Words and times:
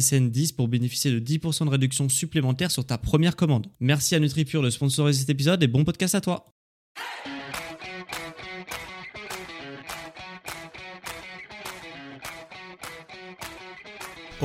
SSN 0.00 0.30
10 0.30 0.52
pour 0.52 0.68
bénéficier 0.68 1.10
de 1.10 1.20
10% 1.20 1.66
de 1.66 1.70
réduction 1.70 2.08
supplémentaire 2.08 2.70
sur 2.70 2.84
ta 2.84 2.98
première 2.98 3.36
commande. 3.36 3.66
Merci 3.80 4.14
à 4.14 4.20
NutriPure 4.20 4.62
de 4.62 4.70
sponsoriser 4.70 5.20
cet 5.20 5.30
épisode 5.30 5.62
et 5.62 5.68
bon 5.68 5.84
podcast 5.84 6.14
à 6.14 6.20
toi. 6.20 6.46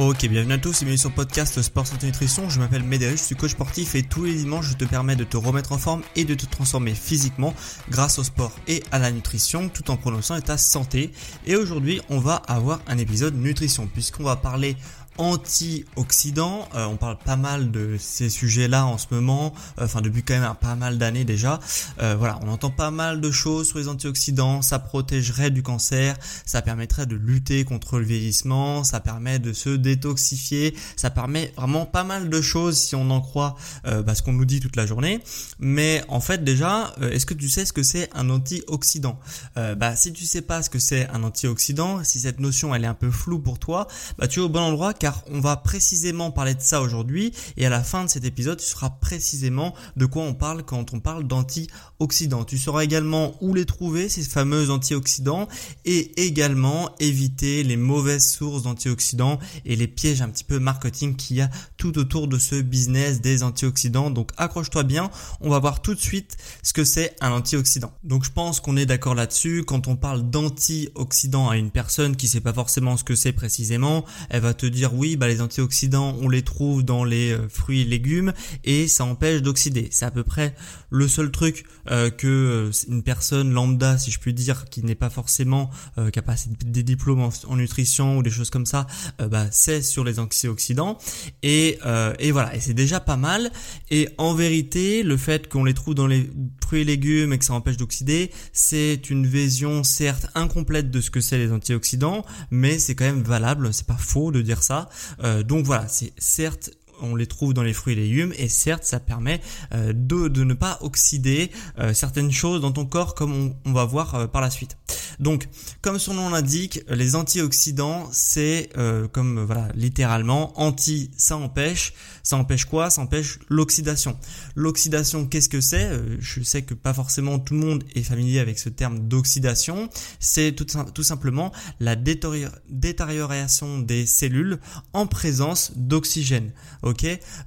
Ok, 0.02 0.28
bienvenue 0.28 0.54
à 0.54 0.58
tous 0.58 0.82
et 0.82 0.86
bienvenue 0.86 0.98
sur 0.98 1.10
le 1.10 1.16
podcast 1.16 1.62
Sport 1.62 1.86
Santé 1.86 2.06
Nutrition. 2.06 2.48
Je 2.48 2.60
m'appelle 2.60 2.84
Médéric, 2.84 3.18
je 3.18 3.24
suis 3.24 3.36
coach 3.36 3.52
sportif 3.52 3.96
et 3.96 4.04
tous 4.04 4.24
les 4.24 4.34
dimanches 4.34 4.70
je 4.70 4.76
te 4.76 4.86
permets 4.86 5.18
de 5.18 5.26
te 5.26 5.36
remettre 5.36 5.74
en 5.74 5.78
forme 5.78 6.04
et 6.16 6.24
de 6.24 6.36
te 6.36 6.46
transformer 6.46 6.94
physiquement 6.94 7.54
grâce 7.90 8.18
au 8.18 8.24
sport 8.24 8.54
et 8.68 8.82
à 8.94 9.00
la 9.00 9.12
nutrition 9.12 9.68
tout 9.68 9.92
en 9.92 9.98
prononçant 9.98 10.40
ta 10.40 10.58
santé. 10.58 11.12
Et 11.46 11.58
aujourd'hui 11.58 12.00
on 12.08 12.20
va 12.20 12.36
avoir 12.36 12.82
un 12.88 12.98
épisode 12.98 13.36
nutrition 13.36 13.88
puisqu'on 13.88 14.24
va 14.24 14.38
parler 14.38 14.78
antioxydants. 15.20 16.68
Euh, 16.76 16.86
on 16.86 16.96
parle 16.96 17.18
pas 17.18 17.36
mal 17.36 17.72
de 17.72 17.98
ces 18.00 18.30
sujets-là 18.30 18.86
en 18.86 18.98
ce 18.98 19.08
moment, 19.12 19.54
euh, 19.78 19.86
enfin 19.86 20.02
depuis 20.02 20.24
quand 20.24 20.40
même 20.40 20.54
pas 20.60 20.76
mal 20.76 20.98
d'années 20.98 21.26
déjà. 21.26 21.60
Euh, 22.02 22.16
voilà, 22.18 22.40
on 22.42 22.48
entend 22.48 22.72
pas 22.72 22.90
mal 22.90 23.22
de 23.22 23.30
choses 23.30 23.68
sur 23.68 23.78
les 23.78 23.90
antioxydants. 23.90 24.62
Ça 24.62 24.80
protégerait 24.80 25.52
du 25.52 25.62
cancer, 25.62 26.18
ça 26.46 26.62
permettrait 26.62 27.06
de 27.06 27.16
lutter 27.16 27.66
contre 27.66 28.00
le 28.00 28.06
vieillissement, 28.06 28.84
ça 28.84 29.02
permet 29.02 29.40
de 29.40 29.52
se 29.52 29.70
détoxifier, 29.70 30.74
ça 30.96 31.10
permet 31.10 31.54
vraiment 31.58 31.86
pas 31.86 32.06
mal 32.06 32.30
de 32.30 32.42
choses 32.42 32.80
si 32.80 32.96
on 32.96 33.12
en 33.12 33.22
croit 33.22 33.58
bah, 33.84 34.16
ce 34.16 34.22
qu'on 34.22 34.34
nous 34.34 34.46
dit 34.46 34.62
toute 34.62 34.78
la 34.78 34.86
journée. 34.86 35.20
Mais 35.60 36.02
en 36.08 36.22
fait 36.22 36.44
déjà, 36.44 36.94
est-ce 37.02 37.26
que 37.26 37.34
tu 37.34 37.50
sais 37.50 37.66
ce 37.66 37.74
que 37.74 37.84
c'est 37.84 38.10
un 38.16 38.30
antioxydant 38.30 39.20
Bah 39.56 39.96
si 39.98 40.14
tu 40.14 40.26
sais 40.26 40.42
pas 40.42 40.64
ce 40.64 40.70
que 40.70 40.80
c'est 40.80 41.10
un 41.10 41.24
antioxydant, 41.24 42.04
si 42.06 42.22
cette 42.22 42.40
notion 42.40 42.74
elle 42.74 42.86
est 42.86 42.88
un 42.88 42.94
peu 42.94 43.12
floue 43.12 43.40
pour 43.40 43.60
toi, 43.60 43.88
bah 44.18 44.28
tu 44.28 44.40
es 44.40 44.44
au 44.44 44.50
bon 44.50 44.62
endroit 44.62 44.94
car 44.94 45.09
on 45.28 45.40
va 45.40 45.58
précisément 45.58 46.32
parler 46.32 46.56
de 46.56 46.62
ça 46.62 46.82
aujourd'hui 46.82 47.34
et 47.58 47.66
à 47.66 47.70
la 47.70 47.84
fin 47.84 48.06
de 48.06 48.10
cet 48.10 48.26
épisode, 48.26 48.60
tu 48.60 48.66
sauras 48.66 48.90
précisément 48.90 49.74
de 49.96 50.06
quoi 50.06 50.24
on 50.24 50.34
parle 50.34 50.64
quand 50.64 50.94
on 50.94 51.00
parle 51.00 51.28
d'antioxydants. 51.28 52.44
Tu 52.44 52.58
sauras 52.58 52.84
également 52.84 53.36
où 53.42 53.54
les 53.54 53.66
trouver, 53.66 54.10
ces 54.10 54.24
fameux 54.24 54.70
antioxydants 54.70 55.48
et 55.86 56.26
également 56.26 56.96
éviter 57.00 57.64
les 57.64 57.78
mauvaises 57.78 58.30
sources 58.32 58.64
d'antioxydants 58.64 59.40
et 59.66 59.76
les 59.76 59.88
pièges 59.88 60.22
un 60.22 60.30
petit 60.30 60.44
peu 60.44 60.60
marketing 60.60 61.16
qu'il 61.16 61.38
y 61.38 61.42
a 61.42 61.50
tout 61.78 61.98
autour 61.98 62.28
de 62.28 62.38
ce 62.38 62.56
business 62.62 63.22
des 63.22 63.44
antioxydants. 63.44 64.10
Donc 64.10 64.32
accroche-toi 64.38 64.84
bien, 64.84 65.10
on 65.42 65.50
va 65.50 65.60
voir 65.60 65.82
tout 65.82 65.96
de 65.96 66.00
suite 66.00 66.38
ce 66.64 66.74
que 66.74 66.84
c'est 66.84 67.16
un 67.22 67.32
antioxydant. 67.32 67.92
Donc 68.04 68.24
je 68.26 68.32
pense 68.32 68.60
qu'on 68.60 68.78
est 68.78 68.86
d'accord 68.86 69.16
là-dessus. 69.16 69.64
Quand 69.66 69.88
on 69.88 69.96
parle 69.96 70.30
d'antioxydants 70.30 71.50
à 71.50 71.58
une 71.58 71.72
personne 71.72 72.16
qui 72.16 72.28
sait 72.28 72.42
pas 72.42 72.54
forcément 72.54 72.98
ce 72.98 73.04
que 73.04 73.16
c'est 73.16 73.34
précisément, 73.34 74.06
elle 74.30 74.42
va 74.42 74.54
te 74.54 74.66
dire 74.66 74.94
oui, 75.00 75.16
bah, 75.16 75.30
les 75.30 75.40
antioxydants, 75.40 76.18
on 76.22 76.28
les 76.28 76.42
trouve 76.42 76.84
dans 76.84 77.06
les 77.06 77.32
euh, 77.32 77.48
fruits 77.48 77.82
et 77.82 77.86
légumes 77.86 78.34
et 78.66 78.90
ça 78.90 79.06
empêche 79.06 79.42
d'oxyder. 79.42 79.88
C'est 79.92 80.06
à 80.06 80.12
peu 80.12 80.26
près 80.26 80.54
le 80.90 81.08
seul 81.08 81.32
truc 81.32 81.64
euh, 81.90 82.10
que 82.10 82.28
euh, 82.28 82.72
une 82.90 83.02
personne 83.02 83.54
lambda, 83.54 83.98
si 83.98 84.12
je 84.12 84.20
puis 84.20 84.34
dire, 84.34 84.66
qui 84.66 84.84
n'est 84.84 84.96
pas 84.96 85.10
forcément 85.10 85.70
qui 86.12 86.20
a 86.20 86.22
pas 86.22 86.36
des 86.66 86.84
diplômes 86.84 87.22
en, 87.22 87.56
nutrition 87.56 88.18
ou 88.18 88.24
des 88.24 88.30
choses 88.30 88.50
comme 88.50 88.66
ça, 88.66 88.88
bah, 89.20 89.48
c'est 89.52 89.82
sur 89.82 90.04
les 90.04 90.20
antioxydants. 90.20 90.98
Et, 91.44 91.78
et 92.20 92.32
voilà, 92.32 92.56
et 92.56 92.60
c'est 92.60 92.74
déjà 92.74 93.00
pas 93.00 93.18
mal. 93.18 93.52
Et 93.92 94.10
en 94.18 94.34
vérité, 94.34 95.04
le 95.04 95.18
fait 95.18 95.48
qu'on 95.48 95.64
les 95.64 95.74
trouve 95.74 95.96
dans 95.96 96.08
les 96.08 96.30
fruits 96.64 96.82
et 96.82 96.86
légumes 96.86 97.34
et 97.34 97.38
que 97.38 97.46
ça 97.46 97.54
empêche 97.54 97.78
d'oxyder, 97.78 98.32
c'est 98.54 99.10
une 99.10 99.26
vision 99.26 99.84
certes 99.84 100.28
incomplète 100.36 100.92
de 100.92 101.02
ce 101.02 101.10
que 101.10 101.22
c'est 101.22 101.38
les 101.38 101.52
antioxydants, 101.52 102.26
mais 102.52 102.80
c'est 102.80 102.96
quand 102.96 103.06
même 103.06 103.24
valable. 103.24 103.74
C'est 103.74 103.88
pas 103.88 103.98
faux 103.98 104.32
de 104.32 104.42
dire 104.42 104.64
ça. 104.64 104.89
Euh, 105.24 105.44
donc 105.44 105.66
voilà, 105.66 105.88
c'est 105.88 106.14
certes 106.18 106.72
on 107.02 107.16
les 107.16 107.28
trouve 107.28 107.54
dans 107.54 107.64
les 107.64 107.74
fruits 107.74 107.94
et 107.94 107.96
légumes 107.96 108.34
et 108.38 108.50
certes 108.50 108.84
ça 108.84 109.00
permet 109.00 109.42
euh, 109.74 109.94
de, 109.94 110.44
ne 110.44 110.54
pas 110.54 110.78
oxyder 110.82 111.52
euh, 111.80 111.94
certaines 111.94 112.32
choses 112.32 112.62
dans 112.62 112.72
ton 112.72 112.86
corps 112.86 113.16
comme 113.16 113.54
on, 113.66 113.72
va 113.72 113.86
voir 113.86 114.30
par 114.32 114.42
la 114.42 114.50
suite. 114.50 114.78
Donc 115.20 115.48
comme 115.82 116.00
son 116.00 116.14
nom 116.14 116.30
l'indique, 116.30 116.82
les 116.90 117.16
antioxydants 117.16 118.08
c'est 118.12 118.70
comme 119.12 119.44
voilà 119.44 119.68
littéralement 119.76 120.60
anti 120.60 121.12
ça 121.18 121.38
empêche, 121.38 121.94
ça 122.24 122.38
empêche 122.38 122.66
quoi? 122.66 122.90
Ça 122.90 123.02
empêche 123.02 123.40
l'oxydation. 123.50 124.18
L'oxydation 124.56 125.26
qu'est-ce 125.28 125.50
que 125.50 125.62
c'est? 125.62 125.90
Je 126.20 126.42
sais 126.42 126.62
que 126.62 126.74
pas 126.74 126.94
forcément 126.94 127.40
tout 127.40 127.54
le 127.54 127.60
monde 127.60 127.84
est 127.96 128.04
familier 128.04 128.40
avec 128.40 128.60
ce 128.60 128.70
terme 128.70 129.08
d'oxydation. 129.08 129.90
C'est 130.20 130.54
tout 130.54 131.04
simplement 131.04 131.52
la 131.80 131.96
détérioration 131.96 133.80
des 133.80 134.06
cellules 134.06 134.60
en 134.94 135.08
présence 135.08 135.72
d'oxygène. 135.76 136.52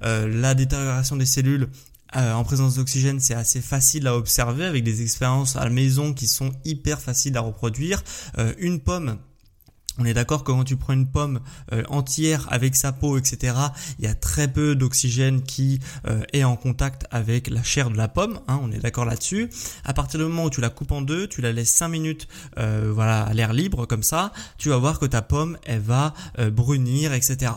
Euh, 0.03 0.27
la 0.27 0.53
détérioration 0.53 1.15
des 1.15 1.25
cellules 1.25 1.69
euh, 2.15 2.33
en 2.33 2.43
présence 2.43 2.75
d'oxygène, 2.75 3.19
c'est 3.19 3.33
assez 3.33 3.61
facile 3.61 4.07
à 4.07 4.15
observer 4.15 4.65
avec 4.65 4.83
des 4.83 5.01
expériences 5.01 5.55
à 5.55 5.63
la 5.63 5.69
maison 5.69 6.13
qui 6.13 6.27
sont 6.27 6.51
hyper 6.63 7.01
faciles 7.01 7.35
à 7.37 7.41
reproduire. 7.41 8.03
Euh, 8.37 8.53
une 8.59 8.79
pomme 8.79 9.17
on 9.99 10.05
est 10.05 10.13
d'accord 10.13 10.43
que 10.43 10.51
quand 10.51 10.63
tu 10.63 10.75
prends 10.75 10.93
une 10.93 11.07
pomme 11.07 11.39
euh, 11.71 11.83
entière 11.87 12.47
avec 12.49 12.75
sa 12.75 12.91
peau, 12.91 13.17
etc., 13.17 13.55
il 13.99 14.05
y 14.05 14.07
a 14.07 14.15
très 14.15 14.47
peu 14.47 14.75
d'oxygène 14.75 15.43
qui 15.43 15.79
euh, 16.07 16.23
est 16.33 16.43
en 16.43 16.55
contact 16.55 17.05
avec 17.11 17.49
la 17.49 17.63
chair 17.63 17.89
de 17.89 17.97
la 17.97 18.07
pomme. 18.07 18.39
Hein, 18.47 18.59
on 18.63 18.71
est 18.71 18.79
d'accord 18.79 19.05
là-dessus. 19.05 19.49
À 19.83 19.93
partir 19.93 20.19
du 20.19 20.25
moment 20.25 20.45
où 20.45 20.49
tu 20.49 20.61
la 20.61 20.69
coupes 20.69 20.91
en 20.91 21.01
deux, 21.01 21.27
tu 21.27 21.41
la 21.41 21.51
laisses 21.51 21.71
5 21.71 21.87
minutes, 21.89 22.27
euh, 22.57 22.91
voilà, 22.93 23.23
à 23.23 23.33
l'air 23.33 23.53
libre 23.53 23.85
comme 23.85 24.03
ça, 24.03 24.33
tu 24.57 24.69
vas 24.69 24.77
voir 24.77 24.99
que 24.99 25.05
ta 25.05 25.21
pomme, 25.21 25.57
elle 25.65 25.81
va 25.81 26.13
brunir, 26.51 27.13
etc. 27.13 27.51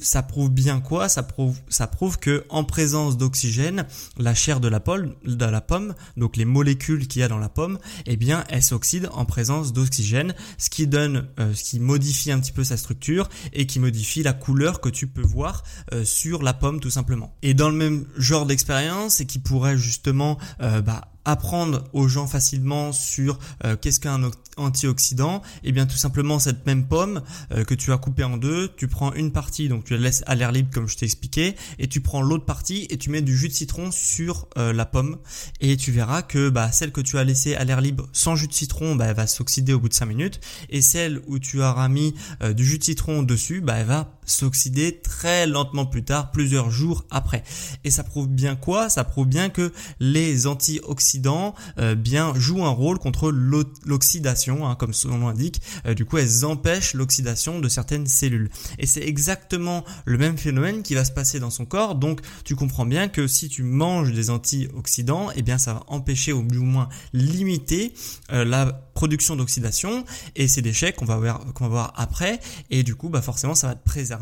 ça 0.00 0.22
prouve 0.22 0.50
bien 0.50 0.80
quoi? 0.80 1.08
Ça 1.08 1.22
prouve, 1.22 1.58
ça 1.68 1.88
que 2.20 2.44
en 2.48 2.64
présence 2.64 3.16
d'oxygène, 3.16 3.86
la 4.18 4.34
chair 4.34 4.60
de 4.60 4.68
la 4.68 4.80
pomme, 4.80 5.14
de 5.24 5.44
la 5.44 5.60
pomme, 5.60 5.94
donc 6.16 6.36
les 6.36 6.44
molécules 6.44 7.06
qu'il 7.06 7.20
y 7.20 7.22
a 7.22 7.28
dans 7.28 7.38
la 7.38 7.48
pomme, 7.48 7.78
eh 8.06 8.16
bien, 8.16 8.44
elles 8.48 8.62
s'oxydent 8.62 9.08
en 9.12 9.24
présence 9.24 9.72
d'oxygène, 9.72 10.34
ce 10.58 10.70
qui 10.70 10.86
donne 10.86 11.26
euh, 11.52 11.54
ce 11.54 11.64
qui 11.64 11.80
modifie 11.80 12.32
un 12.32 12.40
petit 12.40 12.52
peu 12.52 12.64
sa 12.64 12.76
structure 12.76 13.28
et 13.52 13.66
qui 13.66 13.78
modifie 13.78 14.22
la 14.22 14.32
couleur 14.32 14.80
que 14.80 14.88
tu 14.88 15.06
peux 15.06 15.22
voir 15.22 15.62
euh, 15.92 16.04
sur 16.04 16.42
la 16.42 16.52
pomme 16.52 16.80
tout 16.80 16.90
simplement. 16.90 17.34
Et 17.42 17.54
dans 17.54 17.68
le 17.68 17.76
même 17.76 18.06
genre 18.16 18.46
d'expérience 18.46 19.20
et 19.20 19.26
qui 19.26 19.38
pourrait 19.38 19.76
justement 19.76 20.38
euh, 20.60 20.80
bah, 20.80 21.11
apprendre 21.24 21.84
aux 21.92 22.08
gens 22.08 22.26
facilement 22.26 22.92
sur 22.92 23.38
euh, 23.64 23.76
qu'est-ce 23.80 24.00
qu'un 24.00 24.30
antioxydant. 24.56 25.42
Et 25.62 25.68
eh 25.68 25.72
bien 25.72 25.86
tout 25.86 25.96
simplement 25.96 26.38
cette 26.38 26.66
même 26.66 26.86
pomme 26.86 27.22
euh, 27.52 27.64
que 27.64 27.74
tu 27.74 27.92
as 27.92 27.98
coupée 27.98 28.24
en 28.24 28.36
deux, 28.36 28.70
tu 28.76 28.88
prends 28.88 29.12
une 29.14 29.32
partie, 29.32 29.68
donc 29.68 29.84
tu 29.84 29.94
la 29.94 30.00
laisses 30.00 30.22
à 30.26 30.34
l'air 30.34 30.52
libre 30.52 30.70
comme 30.72 30.88
je 30.88 30.96
t'ai 30.96 31.06
expliqué, 31.06 31.56
et 31.78 31.88
tu 31.88 32.00
prends 32.00 32.22
l'autre 32.22 32.44
partie 32.44 32.86
et 32.90 32.98
tu 32.98 33.10
mets 33.10 33.22
du 33.22 33.36
jus 33.36 33.48
de 33.48 33.54
citron 33.54 33.90
sur 33.90 34.48
euh, 34.58 34.72
la 34.72 34.84
pomme, 34.84 35.18
et 35.60 35.76
tu 35.76 35.92
verras 35.92 36.22
que 36.22 36.48
bah, 36.48 36.72
celle 36.72 36.92
que 36.92 37.00
tu 37.00 37.18
as 37.18 37.24
laissée 37.24 37.54
à 37.54 37.64
l'air 37.64 37.80
libre 37.80 38.08
sans 38.12 38.36
jus 38.36 38.48
de 38.48 38.52
citron, 38.52 38.96
bah, 38.96 39.06
elle 39.06 39.16
va 39.16 39.26
s'oxyder 39.26 39.72
au 39.72 39.80
bout 39.80 39.88
de 39.88 39.94
5 39.94 40.06
minutes, 40.06 40.40
et 40.68 40.82
celle 40.82 41.22
où 41.26 41.38
tu 41.38 41.62
auras 41.62 41.88
mis 41.88 42.14
du 42.54 42.64
jus 42.64 42.78
de 42.78 42.84
citron 42.84 43.22
dessus, 43.22 43.60
bah, 43.60 43.74
elle 43.78 43.86
va 43.86 44.18
s'oxyder 44.32 45.00
très 45.00 45.46
lentement 45.46 45.86
plus 45.86 46.04
tard, 46.04 46.30
plusieurs 46.30 46.70
jours 46.70 47.04
après. 47.10 47.42
Et 47.84 47.90
ça 47.90 48.02
prouve 48.04 48.28
bien 48.28 48.56
quoi? 48.56 48.88
Ça 48.88 49.04
prouve 49.04 49.26
bien 49.26 49.50
que 49.50 49.72
les 50.00 50.46
antioxydants 50.46 51.54
euh, 51.78 51.94
bien 51.94 52.34
jouent 52.34 52.64
un 52.64 52.70
rôle 52.70 52.98
contre 52.98 53.30
l'oxydation, 53.30 54.66
hein, 54.66 54.74
comme 54.74 54.92
son 54.92 55.08
nom 55.08 55.28
l'indique. 55.28 55.60
Euh, 55.86 55.94
du 55.94 56.04
coup, 56.04 56.18
elles 56.18 56.44
empêchent 56.44 56.94
l'oxydation 56.94 57.60
de 57.60 57.68
certaines 57.68 58.06
cellules. 58.06 58.50
Et 58.78 58.86
c'est 58.86 59.02
exactement 59.02 59.84
le 60.04 60.18
même 60.18 60.38
phénomène 60.38 60.82
qui 60.82 60.94
va 60.94 61.04
se 61.04 61.12
passer 61.12 61.38
dans 61.40 61.50
son 61.50 61.64
corps. 61.64 61.94
Donc, 61.94 62.20
tu 62.44 62.56
comprends 62.56 62.86
bien 62.86 63.08
que 63.08 63.26
si 63.26 63.48
tu 63.48 63.62
manges 63.62 64.12
des 64.12 64.30
antioxydants, 64.30 65.28
eh 65.36 65.42
bien, 65.42 65.58
ça 65.58 65.74
va 65.74 65.84
empêcher 65.88 66.32
ou 66.32 66.42
du 66.42 66.58
moins 66.58 66.88
limiter 67.12 67.94
euh, 68.32 68.44
la 68.44 68.72
production 68.94 69.36
d'oxydation 69.36 70.04
et 70.36 70.48
ces 70.48 70.62
déchets 70.62 70.92
qu'on 70.92 71.04
va 71.04 71.16
voir 71.16 71.40
qu'on 71.54 71.64
va 71.64 71.70
voir 71.70 71.92
après 71.96 72.40
et 72.70 72.82
du 72.82 72.94
coup 72.94 73.08
bah 73.08 73.22
forcément 73.22 73.54
ça 73.54 73.68
va 73.68 73.74
te 73.74 73.84
préserver 73.84 74.21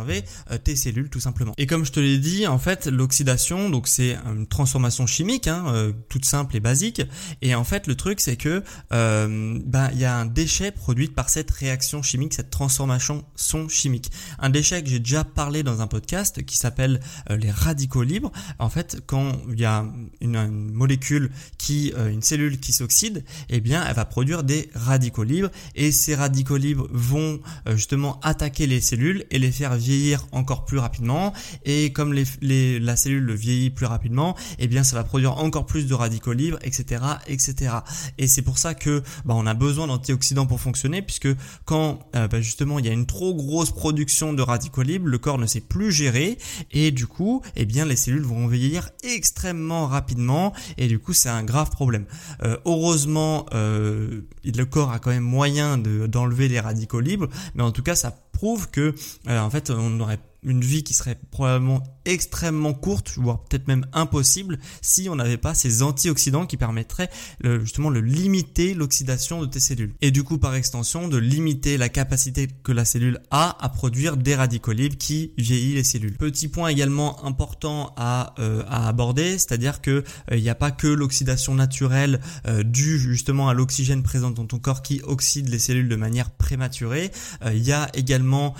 euh, 0.50 0.58
tes 0.58 0.76
cellules 0.76 1.08
tout 1.08 1.20
simplement. 1.20 1.54
Et 1.58 1.66
comme 1.66 1.84
je 1.84 1.92
te 1.92 2.00
l'ai 2.00 2.18
dit 2.18 2.46
en 2.46 2.58
fait 2.58 2.86
l'oxydation 2.86 3.70
donc 3.70 3.88
c'est 3.88 4.16
une 4.26 4.46
transformation 4.46 5.06
chimique 5.06 5.46
hein, 5.46 5.64
euh, 5.68 5.92
toute 6.08 6.24
simple 6.24 6.56
et 6.56 6.60
basique. 6.60 7.02
Et 7.42 7.54
en 7.54 7.64
fait 7.64 7.86
le 7.86 7.94
truc 7.94 8.20
c'est 8.20 8.36
que 8.36 8.62
euh, 8.92 9.58
bah 9.64 9.90
il 9.92 10.00
y 10.00 10.04
a 10.04 10.16
un 10.16 10.26
déchet 10.26 10.70
produit 10.70 11.08
par 11.08 11.28
cette 11.28 11.50
réaction 11.50 12.02
chimique 12.02 12.34
cette 12.34 12.50
transformation 12.50 13.24
son 13.36 13.68
chimique. 13.68 14.10
Un 14.38 14.50
déchet 14.50 14.82
que 14.82 14.88
j'ai 14.88 14.98
déjà 14.98 15.24
parlé 15.24 15.62
dans 15.62 15.80
un 15.80 15.86
podcast 15.86 16.44
qui 16.44 16.56
s'appelle 16.56 17.00
les 17.28 17.50
radicaux 17.50 18.02
libres. 18.02 18.32
En 18.58 18.68
fait 18.68 19.02
quand 19.06 19.32
il 19.52 19.60
y 19.60 19.64
a 19.64 19.84
une, 20.20 20.70
molécule 20.72 21.30
qui 21.58 21.92
une 21.96 22.22
cellule 22.22 22.58
qui 22.58 22.72
s'oxyde 22.72 23.24
eh 23.48 23.60
bien 23.60 23.84
elle 23.86 23.94
va 23.94 24.04
produire 24.04 24.42
des 24.44 24.70
radicaux 24.74 25.24
libres. 25.24 25.50
Et 25.74 25.92
ces 25.92 26.14
radicaux 26.14 26.56
libres 26.56 26.88
vont 26.92 27.40
justement 27.66 28.20
attaquer 28.20 28.66
les 28.66 28.80
cellules 28.80 29.24
et 29.30 29.38
les 29.38 29.52
faire 29.52 29.76
vieillir 29.80 30.26
encore 30.32 30.64
plus 30.64 30.78
rapidement. 30.78 31.32
Et 31.64 31.92
comme 31.92 32.12
les, 32.12 32.78
la 32.78 32.96
cellule 32.96 33.32
vieillit 33.32 33.70
plus 33.70 33.86
rapidement 33.86 34.36
eh 34.58 34.68
bien 34.68 34.84
ça 34.84 34.96
va 34.96 35.04
produire 35.04 35.38
encore 35.38 35.66
plus 35.66 35.86
de 35.86 35.94
radicaux 35.94 36.32
libres 36.32 36.58
etc 36.62 37.02
etc 37.26 37.76
et 38.18 38.26
c'est 38.26 38.42
pour 38.42 38.58
ça 38.58 38.74
que 38.74 39.02
bah, 39.24 39.34
on 39.36 39.46
a 39.46 39.54
besoin 39.54 39.86
d'antioxydants 39.86 40.46
pour 40.46 40.60
fonctionner 40.60 41.02
puisque 41.02 41.28
quand 41.64 42.00
euh, 42.16 42.28
bah, 42.28 42.40
justement 42.40 42.78
il 42.78 42.86
y 42.86 42.88
a 42.88 42.92
une 42.92 43.06
trop 43.06 43.34
grosse 43.34 43.70
production 43.70 44.32
de 44.32 44.42
radicaux 44.42 44.82
libres 44.82 45.08
le 45.08 45.18
corps 45.18 45.38
ne 45.38 45.46
sait 45.46 45.60
plus 45.60 45.92
gérer. 45.92 46.38
Et 46.72 46.90
du 46.90 47.06
coup 47.06 47.42
eh 47.56 47.64
bien 47.64 47.84
les 47.84 47.96
cellules 47.96 48.22
vont 48.22 48.46
vieillir 48.46 48.90
extrêmement 49.02 49.86
rapidement. 49.86 50.52
Et 50.78 50.86
du 50.86 50.98
coup 50.98 51.12
c'est 51.12 51.28
un 51.28 51.42
grave 51.42 51.70
problème. 51.70 52.04
Euh, 52.42 52.56
heureusement 52.64 53.46
euh, 53.54 54.22
le 54.44 54.64
corps 54.64 54.92
a 54.92 54.98
quand 54.98 55.10
même 55.10 55.22
moyen 55.22 55.78
d'enlever 55.78 56.48
les 56.48 56.60
radicaux 56.60 57.00
libres, 57.00 57.28
mais 57.54 57.62
en 57.62 57.72
tout 57.72 57.82
cas 57.82 57.94
ça 57.94 58.16
prouve 58.32 58.70
que 58.70 58.94
euh, 59.28 59.38
en 59.40 59.50
fait 59.50 59.70
on 59.70 60.00
aurait 60.00 60.20
une 60.42 60.62
vie 60.62 60.82
qui 60.82 60.94
serait 60.94 61.18
probablement 61.30 61.82
extrêmement 62.12 62.74
courte, 62.74 63.14
voire 63.16 63.42
peut-être 63.44 63.68
même 63.68 63.86
impossible, 63.92 64.58
si 64.82 65.08
on 65.08 65.16
n'avait 65.16 65.36
pas 65.36 65.54
ces 65.54 65.82
antioxydants 65.82 66.46
qui 66.46 66.56
permettraient 66.56 67.10
justement 67.44 67.90
de 67.90 68.00
limiter 68.00 68.74
l'oxydation 68.74 69.40
de 69.40 69.46
tes 69.46 69.60
cellules. 69.60 69.94
Et 70.00 70.10
du 70.10 70.22
coup, 70.22 70.38
par 70.38 70.54
extension, 70.54 71.08
de 71.08 71.16
limiter 71.16 71.76
la 71.76 71.88
capacité 71.88 72.48
que 72.62 72.72
la 72.72 72.84
cellule 72.84 73.20
a 73.30 73.56
à 73.64 73.68
produire 73.68 74.16
des 74.16 74.34
radicaux 74.34 74.72
libres 74.72 74.96
qui 74.96 75.32
vieillissent 75.38 75.74
les 75.74 75.84
cellules. 75.84 76.16
Petit 76.16 76.48
point 76.48 76.68
également 76.68 77.24
important 77.24 77.94
à, 77.96 78.34
euh, 78.38 78.62
à 78.68 78.88
aborder, 78.88 79.38
c'est-à-dire 79.38 79.80
que 79.80 79.90
euh, 79.90 80.36
il 80.36 80.42
n'y 80.42 80.50
a 80.50 80.54
pas 80.54 80.70
que 80.70 80.86
l'oxydation 80.86 81.54
naturelle 81.54 82.20
euh, 82.46 82.62
due 82.62 82.98
justement 82.98 83.48
à 83.48 83.54
l'oxygène 83.54 84.02
présent 84.02 84.30
dans 84.30 84.46
ton 84.46 84.58
corps 84.58 84.82
qui 84.82 85.00
oxyde 85.04 85.48
les 85.48 85.58
cellules 85.58 85.88
de 85.88 85.96
manière 85.96 86.30
prématurée. 86.30 87.10
Il 87.52 87.62
y 87.62 87.72
a 87.72 87.88
également 87.94 88.54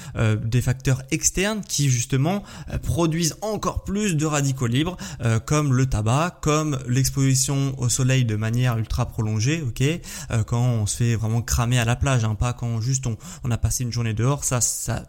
des 0.45 0.61
facteurs 0.61 1.03
externes 1.11 1.63
qui 1.67 1.91
justement 1.91 2.43
euh, 2.71 2.79
produisent 2.79 3.37
encore 3.43 3.85
plus 3.85 4.17
de 4.17 4.27
radicaux 4.27 4.67
libres, 4.67 4.97
euh, 5.23 5.39
comme 5.39 5.75
le 5.75 5.87
tabac, 5.87 6.39
comme 6.41 6.79
l'exposition 6.89 7.75
au 7.79 7.89
soleil 7.89 8.25
de 8.25 8.37
manière 8.37 8.79
ultra 8.79 9.07
prolongée, 9.07 9.63
ok, 9.63 9.83
euh, 9.83 10.45
quand 10.45 10.63
on 10.63 10.87
se 10.87 10.97
fait 10.97 11.17
vraiment 11.17 11.43
cramer 11.43 11.79
à 11.79 11.85
la 11.85 11.97
plage, 11.97 12.25
hein, 12.25 12.35
pas 12.35 12.53
quand 12.53 12.81
juste 12.81 13.07
on, 13.07 13.51
a 13.51 13.59
passé 13.59 13.83
une 13.85 13.93
journée 13.93 14.15
dehors, 14.15 14.45
ça, 14.45 14.61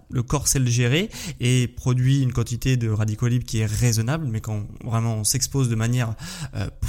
le 0.10 0.24
corps 0.24 0.48
sait 0.48 0.60
le 0.60 0.66
gérer 0.66 1.10
et 1.40 1.68
produit 1.68 2.22
une 2.22 2.34
quantité 2.34 2.76
de 2.76 2.90
radicaux 2.90 3.28
libres 3.28 3.46
qui 3.46 3.60
est 3.60 3.66
raisonnable, 3.66 4.26
mais 4.28 4.42
quand 4.42 4.64
vraiment 4.84 5.18
on 5.18 5.24
s'expose 5.24 5.70
de 5.70 5.76
manière 5.76 6.16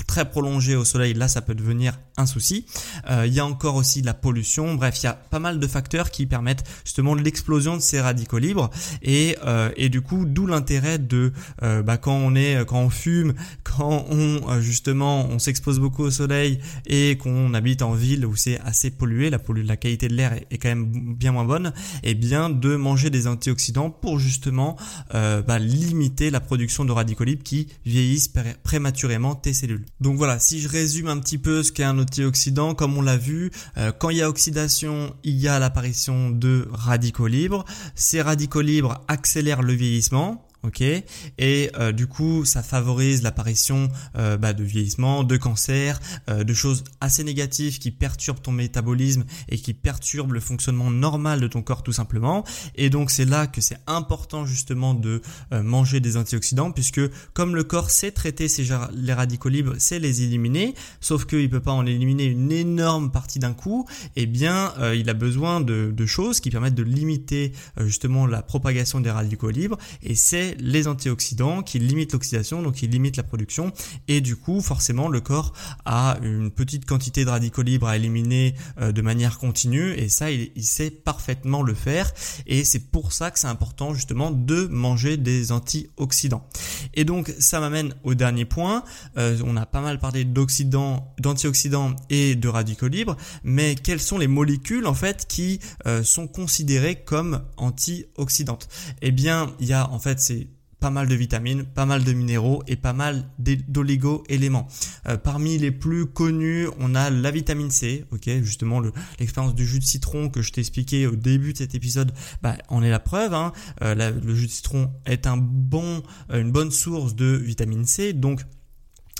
très 0.06 0.30
prolongée 0.30 0.76
au 0.76 0.84
soleil, 0.84 1.12
là 1.12 1.28
ça 1.28 1.42
peut 1.42 1.54
devenir 1.54 1.98
un 2.16 2.24
souci. 2.24 2.64
Il 3.10 3.32
y 3.32 3.40
a 3.40 3.44
encore 3.44 3.76
aussi 3.76 4.00
la 4.00 4.14
pollution, 4.14 4.74
bref, 4.74 5.02
il 5.02 5.04
y 5.04 5.08
a 5.08 5.12
pas 5.12 5.38
mal 5.38 5.60
de 5.60 5.66
facteurs 5.66 6.10
qui 6.10 6.24
permettent 6.24 6.64
justement 6.84 7.14
l'explosion 7.14 7.76
de 7.76 7.82
ces 7.82 8.00
radicaux 8.00 8.38
libres 8.38 8.70
euh, 9.06 9.70
et 9.76 9.88
du 9.88 10.00
coup, 10.00 10.24
d'où 10.24 10.46
l'intérêt 10.46 10.98
de 10.98 11.21
euh, 11.62 11.82
bah, 11.82 11.96
quand 11.96 12.14
on 12.14 12.34
est, 12.34 12.64
quand 12.66 12.80
on 12.80 12.90
fume, 12.90 13.34
quand 13.62 14.06
on 14.10 14.40
euh, 14.48 14.60
justement 14.60 15.26
on 15.26 15.38
s'expose 15.38 15.78
beaucoup 15.78 16.02
au 16.04 16.10
soleil 16.10 16.58
et 16.86 17.16
qu'on 17.16 17.54
habite 17.54 17.82
en 17.82 17.92
ville 17.92 18.26
où 18.26 18.36
c'est 18.36 18.58
assez 18.60 18.90
pollué, 18.90 19.30
la, 19.30 19.76
qualité 19.76 20.08
de 20.08 20.14
l'air 20.14 20.34
est, 20.50 20.58
quand 20.58 20.68
même 20.68 21.14
bien 21.14 21.32
moins 21.32 21.44
bonne, 21.44 21.72
et 22.02 22.10
eh 22.10 22.14
bien 22.14 22.50
de 22.50 22.76
manger 22.76 23.10
des 23.10 23.26
antioxydants 23.26 23.90
pour 23.90 24.18
justement 24.18 24.76
bah, 25.12 25.58
limiter 25.58 26.30
la 26.30 26.40
production 26.40 26.84
de 26.84 26.92
radicaux 26.92 27.24
libres 27.24 27.42
qui 27.42 27.68
vieillissent 27.84 28.32
prématurément 28.62 29.34
tes 29.34 29.52
cellules. 29.52 29.84
Donc 30.00 30.16
voilà, 30.16 30.38
si 30.38 30.60
je 30.60 30.68
résume 30.68 31.08
un 31.08 31.18
petit 31.18 31.38
peu 31.38 31.62
ce 31.62 31.72
qu'est 31.72 31.84
un 31.84 31.98
antioxydant, 31.98 32.74
comme 32.74 32.96
on 32.96 33.02
l'a 33.02 33.16
vu, 33.16 33.50
quand 33.98 34.10
il 34.10 34.18
y 34.18 34.22
a 34.22 34.28
oxydation, 34.28 35.14
il 35.24 35.36
y 35.38 35.48
a 35.48 35.58
l'apparition 35.58 36.30
de 36.30 36.68
radicaux 36.72 37.26
libres. 37.26 37.64
Ces 37.94 38.22
radicaux 38.22 38.60
libres 38.60 39.00
accélèrent 39.08 39.62
le 39.62 39.72
vieillissement 39.72 40.46
ok. 40.64 40.80
Et 40.80 41.70
euh, 41.78 41.92
du 41.92 42.06
coup 42.06 42.44
ça 42.44 42.62
favorise 42.62 43.22
l'apparition 43.22 43.88
euh, 44.16 44.36
bah, 44.36 44.52
de 44.52 44.64
vieillissement 44.64 45.24
de 45.24 45.36
cancer 45.36 46.00
euh, 46.30 46.44
de 46.44 46.54
choses 46.54 46.84
assez 47.00 47.24
négatives 47.24 47.78
qui 47.78 47.90
perturbent 47.90 48.40
ton 48.40 48.52
métabolisme 48.52 49.24
et 49.48 49.58
qui 49.58 49.74
perturbent 49.74 50.32
le 50.32 50.40
fonctionnement 50.40 50.90
normal 50.90 51.40
de 51.40 51.48
ton 51.48 51.62
corps 51.62 51.82
tout 51.82 51.92
simplement. 51.92 52.44
Et 52.76 52.90
donc 52.90 53.10
c'est 53.10 53.24
là 53.24 53.46
que 53.46 53.60
c'est 53.60 53.78
important 53.86 54.46
justement 54.46 54.94
de 54.94 55.20
manger 55.50 56.00
des 56.00 56.16
antioxydants 56.16 56.72
puisque 56.72 57.00
comme 57.32 57.54
le 57.54 57.64
corps 57.64 57.90
sait 57.90 58.10
traiter 58.10 58.48
ces 58.48 58.68
les 58.94 59.12
radicaux 59.12 59.48
libres 59.48 59.74
c'est 59.78 59.98
les 59.98 60.22
éliminer 60.22 60.74
sauf 61.00 61.24
qu'il 61.24 61.50
peut 61.50 61.60
pas 61.60 61.72
en 61.72 61.84
éliminer 61.84 62.24
une 62.24 62.52
énorme 62.52 63.10
partie 63.10 63.38
d'un 63.38 63.52
coup 63.52 63.86
et 64.16 64.22
eh 64.22 64.26
bien 64.26 64.72
il 64.94 65.08
a 65.10 65.14
besoin 65.14 65.60
de, 65.60 65.92
de, 65.94 66.06
choses 66.06 66.40
qui 66.40 66.50
permettent 66.50 66.74
de 66.74 66.82
limiter 66.82 67.52
justement 67.80 68.26
la 68.26 68.42
propagation 68.42 69.00
des 69.00 69.10
radicaux 69.10 69.50
libres. 69.50 69.78
Et 70.02 70.14
c'est 70.14 70.51
les 70.58 70.88
antioxydants 70.88 71.62
qui 71.62 71.78
limitent 71.78 72.12
l'oxydation, 72.12 72.62
donc 72.62 72.74
qui 72.74 72.86
limitent 72.86 73.16
la 73.16 73.22
production. 73.22 73.72
Et 74.08 74.20
du 74.20 74.36
coup, 74.36 74.60
forcément, 74.60 75.08
le 75.08 75.20
corps 75.20 75.52
a 75.84 76.18
une 76.22 76.50
petite 76.50 76.86
quantité 76.86 77.24
de 77.24 77.30
radicaux 77.30 77.62
libres 77.62 77.88
à 77.88 77.96
éliminer 77.96 78.54
euh, 78.80 78.92
de 78.92 79.02
manière 79.02 79.38
continue. 79.38 79.92
Et 79.92 80.08
ça, 80.08 80.30
il, 80.30 80.50
sait 80.62 80.90
parfaitement 80.90 81.62
le 81.62 81.74
faire. 81.74 82.12
Et 82.46 82.64
c'est 82.64 82.90
pour 82.90 83.12
ça 83.12 83.30
que 83.30 83.38
c'est 83.38 83.46
important 83.46 83.94
justement 83.94 84.30
de 84.30 84.66
manger 84.66 85.16
des 85.16 85.52
antioxydants. 85.52 86.46
Et 86.94 87.04
donc, 87.04 87.34
ça 87.38 87.60
m'amène 87.60 87.94
au 88.04 88.14
dernier 88.14 88.44
point. 88.44 88.84
Euh, 89.18 89.38
on 89.44 89.56
a 89.56 89.66
pas 89.66 89.80
mal 89.80 89.98
parlé 89.98 90.24
d'oxydants, 90.24 91.14
d'antioxydants 91.18 91.96
et 92.10 92.34
de 92.34 92.48
radicaux 92.48 92.88
libres. 92.88 93.16
Mais 93.44 93.74
quelles 93.74 94.00
sont 94.00 94.18
les 94.18 94.28
molécules 94.28 94.86
en 94.86 94.94
fait 94.94 95.26
qui 95.26 95.60
euh, 95.86 96.02
sont 96.02 96.26
considérées 96.26 96.96
comme 96.96 97.42
antioxydantes? 97.56 98.68
Eh 99.00 99.10
bien, 99.10 99.52
il 99.60 99.66
y 99.66 99.72
a 99.72 99.90
en 99.90 99.98
fait 99.98 100.20
ces 100.20 100.41
pas 100.82 100.90
mal 100.90 101.06
de 101.06 101.14
vitamines, 101.14 101.62
pas 101.62 101.86
mal 101.86 102.02
de 102.02 102.12
minéraux 102.12 102.64
et 102.66 102.74
pas 102.74 102.92
mal 102.92 103.24
d'oligo-éléments. 103.38 104.66
Euh, 105.06 105.16
parmi 105.16 105.56
les 105.56 105.70
plus 105.70 106.06
connus, 106.06 106.66
on 106.80 106.96
a 106.96 107.08
la 107.08 107.30
vitamine 107.30 107.70
C, 107.70 108.04
ok, 108.10 108.28
justement 108.42 108.82
l'expérience 109.20 109.54
du 109.54 109.64
jus 109.64 109.78
de 109.78 109.84
citron 109.84 110.28
que 110.28 110.42
je 110.42 110.50
t'ai 110.50 110.60
expliqué 110.60 111.06
au 111.06 111.14
début 111.14 111.52
de 111.52 111.58
cet 111.58 111.76
épisode, 111.76 112.12
bah, 112.42 112.56
en 112.68 112.82
est 112.82 112.90
la 112.90 112.98
preuve. 112.98 113.32
Hein. 113.32 113.52
Euh, 113.82 113.94
le 113.94 114.34
jus 114.34 114.48
de 114.48 114.50
citron 114.50 114.90
est 115.06 115.28
un 115.28 115.36
bon, 115.36 116.02
euh, 116.32 116.40
une 116.40 116.50
bonne 116.50 116.72
source 116.72 117.14
de 117.14 117.26
vitamine 117.26 117.86
C, 117.86 118.12
donc 118.12 118.40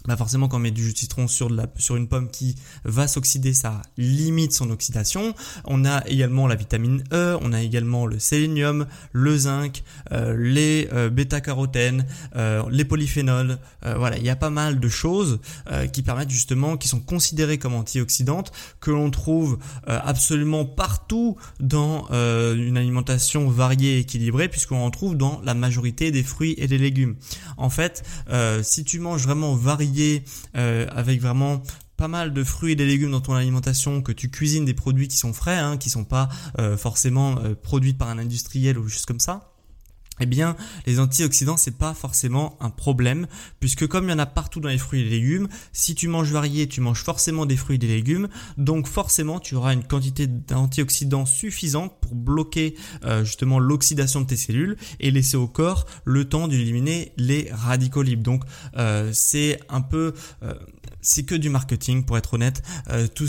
bah 0.07 0.17
forcément 0.17 0.49
quand 0.49 0.57
on 0.57 0.61
met 0.61 0.71
du 0.71 0.85
jus 0.85 0.93
de 0.93 0.99
citron 0.99 1.29
sur, 1.29 1.49
de 1.49 1.57
la, 1.57 1.67
sur 1.77 1.97
une 1.97 2.09
pomme 2.09 2.29
qui 2.29 2.57
va 2.85 3.07
s'oxyder, 3.07 3.55
ça 3.55 3.83
limite 3.97 4.53
son 4.53 4.71
oxydation. 4.71 5.35
On 5.65 5.85
a 5.85 6.07
également 6.09 6.49
la 6.49 6.57
vitamine 6.57 7.05
E, 7.13 7.39
on 7.41 7.53
a 7.53 7.63
également 7.63 8.07
le 8.07 8.19
sélénium, 8.19 8.87
le 9.13 9.37
zinc, 9.37 9.85
euh, 10.11 10.35
les 10.37 10.89
euh, 10.93 11.09
bêta-carotènes, 11.09 12.07
euh, 12.37 12.63
les 12.71 12.85
polyphénols. 12.85 13.59
voilà, 13.97 14.19
il 14.19 14.25
y 14.25 14.31
a 14.31 14.37
pas 14.37 14.51
mal 14.51 14.81
de 14.81 14.89
choses 14.89 15.41
qui 15.93 16.03
permettent 16.03 16.31
justement, 16.31 16.77
qui 16.77 16.89
sont 16.89 17.01
considérées 17.01 17.59
comme 17.59 17.75
antioxydantes, 17.75 18.53
que 18.81 18.91
l'on 18.91 19.11
trouve 19.11 19.59
absolument 19.87 20.65
partout 20.65 21.37
dans 21.61 22.07
une 22.11 22.77
alimentation 22.77 23.49
variée 23.49 23.97
et 23.97 23.99
équilibrée, 24.01 24.49
puisqu'on 24.49 24.85
en 24.85 24.91
trouve 24.91 25.17
dans 25.17 25.41
la 25.45 25.55
majorité 25.55 26.11
des 26.11 26.23
fruits 26.23 26.55
et 26.59 26.67
des 26.67 26.79
légumes. 26.79 27.17
En 27.57 27.71
fait, 27.71 28.05
si 28.63 28.85
tu 28.85 28.99
manges 28.99 29.23
vraiment 29.23 29.55
varié 29.55 29.92
euh, 30.57 30.87
avec 30.91 31.21
vraiment 31.21 31.63
pas 31.97 32.09
mal 32.09 32.33
de 32.33 32.43
fruits 32.43 32.73
et 32.73 32.77
des 32.77 32.87
légumes 32.87 33.13
dans 33.13 33.21
ton 33.21 33.35
alimentation, 33.35 34.03
que 34.03 34.13
tu 34.13 34.29
cuisines 34.31 34.65
des 34.65 34.75
produits 34.75 35.09
qui 35.09 35.17
sont 35.17 35.33
frais, 35.33 35.59
hein, 35.59 35.77
qui 35.77 35.91
sont 35.91 36.05
pas 36.05 36.29
euh, 36.59 36.77
forcément 36.77 37.39
euh, 37.39 37.55
produits 37.55 37.93
par 37.93 38.09
un 38.09 38.19
industriel 38.19 38.79
ou 38.79 38.89
juste 38.89 39.07
comme 39.07 39.21
ça, 39.21 39.52
eh 40.23 40.27
bien, 40.27 40.57
les 40.87 41.01
antioxydants, 41.01 41.57
c'est 41.57 41.77
pas 41.77 41.95
forcément 41.95 42.57
un 42.61 42.71
problème, 42.71 43.27
puisque 43.61 43.87
comme 43.87 44.05
il 44.05 44.11
y 44.11 44.15
en 44.15 44.19
a 44.19 44.27
partout 44.27 44.61
dans 44.61 44.69
les 44.69 44.79
fruits 44.79 45.01
et 45.01 45.05
les 45.05 45.11
légumes, 45.11 45.49
si 45.73 45.95
tu 45.95 46.09
manges 46.09 46.31
varié, 46.31 46.69
tu 46.69 46.81
manges 46.81 47.03
forcément 47.03 47.47
des 47.47 47.57
fruits 47.57 47.77
et 47.77 47.79
des 47.79 47.89
légumes, 47.89 48.29
donc 48.57 48.87
forcément, 48.87 49.41
tu 49.41 49.55
auras 49.55 49.73
une 49.73 49.85
quantité 49.85 50.27
d'antioxydants 50.27 51.27
suffisante 51.27 51.93
pour 52.01 52.15
bloquer 52.15 52.75
euh, 53.05 53.25
justement 53.25 53.59
l'oxydation 53.59 54.21
de 54.21 54.27
tes 54.27 54.37
cellules 54.37 54.77
et 55.01 55.11
laisser 55.11 55.37
au 55.37 55.49
corps 55.49 55.87
le 56.05 56.29
temps 56.29 56.49
d'éliminer 56.49 57.13
les 57.17 57.49
radicaux 57.53 58.03
libres. 58.03 58.23
Donc, 58.23 58.45
euh, 58.77 59.11
c'est 59.13 59.61
un 59.69 59.81
peu, 59.81 60.15
euh, 60.43 60.55
c'est 61.03 61.25
que 61.25 61.35
du 61.35 61.51
marketing, 61.51 62.05
pour 62.05 62.17
être 62.17 62.35
honnête. 62.35 62.63
tout 63.15 63.27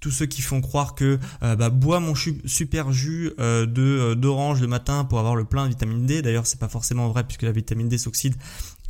tous 0.00 0.10
ceux 0.10 0.26
qui 0.26 0.42
font 0.42 0.60
croire 0.60 0.94
que 0.94 1.18
bah, 1.40 1.70
bois 1.70 2.00
mon 2.00 2.14
super 2.14 2.92
jus 2.92 3.32
de 3.38 4.14
d'orange 4.14 4.60
le 4.60 4.66
matin 4.66 5.04
pour 5.04 5.18
avoir 5.18 5.36
le 5.36 5.44
plein 5.44 5.64
de 5.64 5.70
vitamine 5.70 6.06
D 6.06 6.22
D'ailleurs, 6.22 6.46
c'est 6.46 6.58
pas 6.58 6.68
forcément 6.68 7.08
vrai 7.08 7.24
puisque 7.24 7.42
la 7.42 7.52
vitamine 7.52 7.88
D 7.88 7.98
s'oxyde 7.98 8.34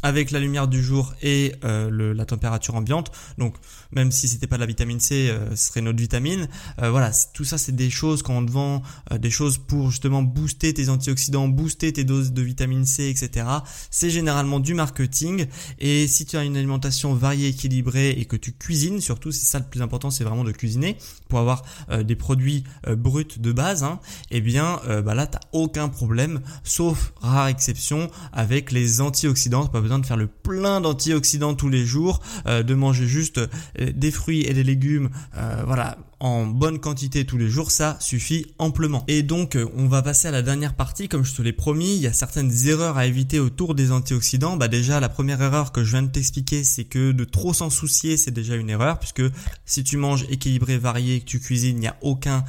avec 0.02 0.30
la 0.30 0.40
lumière 0.40 0.68
du 0.68 0.82
jour 0.82 1.14
et 1.22 1.54
euh, 1.64 2.14
la 2.14 2.24
température 2.24 2.74
ambiante. 2.74 3.12
Donc 3.38 3.56
même 3.92 4.10
si 4.12 4.28
c'était 4.28 4.46
pas 4.46 4.56
de 4.56 4.60
la 4.60 4.66
vitamine 4.66 5.00
C, 5.00 5.28
euh, 5.28 5.50
ce 5.56 5.68
serait 5.68 5.80
notre 5.80 5.98
vitamine. 5.98 6.48
Euh, 6.80 6.90
voilà, 6.90 7.10
tout 7.34 7.44
ça 7.44 7.58
c'est 7.58 7.74
des 7.74 7.90
choses 7.90 8.22
quand 8.22 8.36
on 8.36 8.46
te 8.46 8.50
vend 8.50 8.82
des 9.18 9.30
choses 9.30 9.58
pour 9.58 9.90
justement 9.90 10.22
booster 10.22 10.72
tes 10.74 10.88
antioxydants, 10.88 11.48
booster 11.48 11.92
tes 11.92 12.04
doses 12.04 12.32
de 12.32 12.42
vitamine 12.42 12.84
C, 12.84 13.08
etc. 13.08 13.46
C'est 13.90 14.10
généralement 14.10 14.60
du 14.60 14.74
marketing. 14.74 15.46
Et 15.78 16.06
si 16.08 16.26
tu 16.26 16.36
as 16.36 16.44
une 16.44 16.56
alimentation 16.56 17.14
variée, 17.14 17.48
équilibrée 17.48 18.10
et 18.10 18.24
que 18.24 18.36
tu 18.36 18.52
cuisines, 18.52 19.00
surtout 19.00 19.32
c'est 19.32 19.44
ça 19.44 19.58
le 19.58 19.64
plus 19.64 19.82
important, 19.82 20.10
c'est 20.10 20.24
vraiment 20.24 20.44
de 20.44 20.52
cuisiner 20.52 20.96
pour 21.28 21.38
avoir 21.38 21.62
des 22.04 22.16
produits 22.16 22.64
bruts 22.88 23.38
de 23.38 23.52
base. 23.52 23.82
Hein, 23.82 24.00
eh 24.30 24.40
bien 24.40 24.80
bah 25.04 25.14
là 25.14 25.26
t'as 25.26 25.40
aucun 25.52 25.88
problème, 25.88 26.40
sauf 26.64 27.12
rare 27.20 27.48
exception 27.48 28.10
avec 28.32 28.72
les 28.72 29.00
antioxydants 29.00 29.66
de 29.98 30.06
faire 30.06 30.16
le 30.16 30.26
plein 30.26 30.80
d'antioxydants 30.80 31.54
tous 31.54 31.68
les 31.68 31.84
jours, 31.84 32.20
euh, 32.46 32.62
de 32.62 32.74
manger 32.74 33.06
juste 33.06 33.38
euh, 33.38 33.92
des 33.94 34.10
fruits 34.10 34.42
et 34.42 34.54
des 34.54 34.64
légumes, 34.64 35.10
euh, 35.36 35.62
voilà, 35.66 35.98
en 36.20 36.46
bonne 36.46 36.78
quantité 36.78 37.24
tous 37.24 37.38
les 37.38 37.48
jours, 37.48 37.70
ça 37.70 37.96
suffit 38.00 38.46
amplement. 38.58 39.04
Et 39.08 39.22
donc, 39.22 39.56
on 39.74 39.86
va 39.86 40.02
passer 40.02 40.28
à 40.28 40.30
la 40.30 40.42
dernière 40.42 40.74
partie, 40.74 41.08
comme 41.08 41.24
je 41.24 41.34
te 41.34 41.40
l'ai 41.40 41.54
promis, 41.54 41.96
il 41.96 42.02
y 42.02 42.06
a 42.06 42.12
certaines 42.12 42.52
erreurs 42.66 42.98
à 42.98 43.06
éviter 43.06 43.40
autour 43.40 43.74
des 43.74 43.90
antioxydants. 43.90 44.56
Bah 44.56 44.68
déjà, 44.68 45.00
la 45.00 45.08
première 45.08 45.40
erreur 45.40 45.72
que 45.72 45.82
je 45.82 45.92
viens 45.92 46.02
de 46.02 46.10
t'expliquer, 46.10 46.62
c'est 46.62 46.84
que 46.84 47.12
de 47.12 47.24
trop 47.24 47.54
s'en 47.54 47.70
soucier, 47.70 48.18
c'est 48.18 48.32
déjà 48.32 48.56
une 48.56 48.68
erreur, 48.68 48.98
puisque 48.98 49.22
si 49.64 49.82
tu 49.82 49.96
manges 49.96 50.26
équilibré, 50.28 50.76
varié, 50.76 51.20
que 51.20 51.24
tu 51.24 51.40
cuisines, 51.40 51.78
il 51.78 51.80
n'y 51.80 51.88
a 51.88 51.96
aucun 52.02 52.44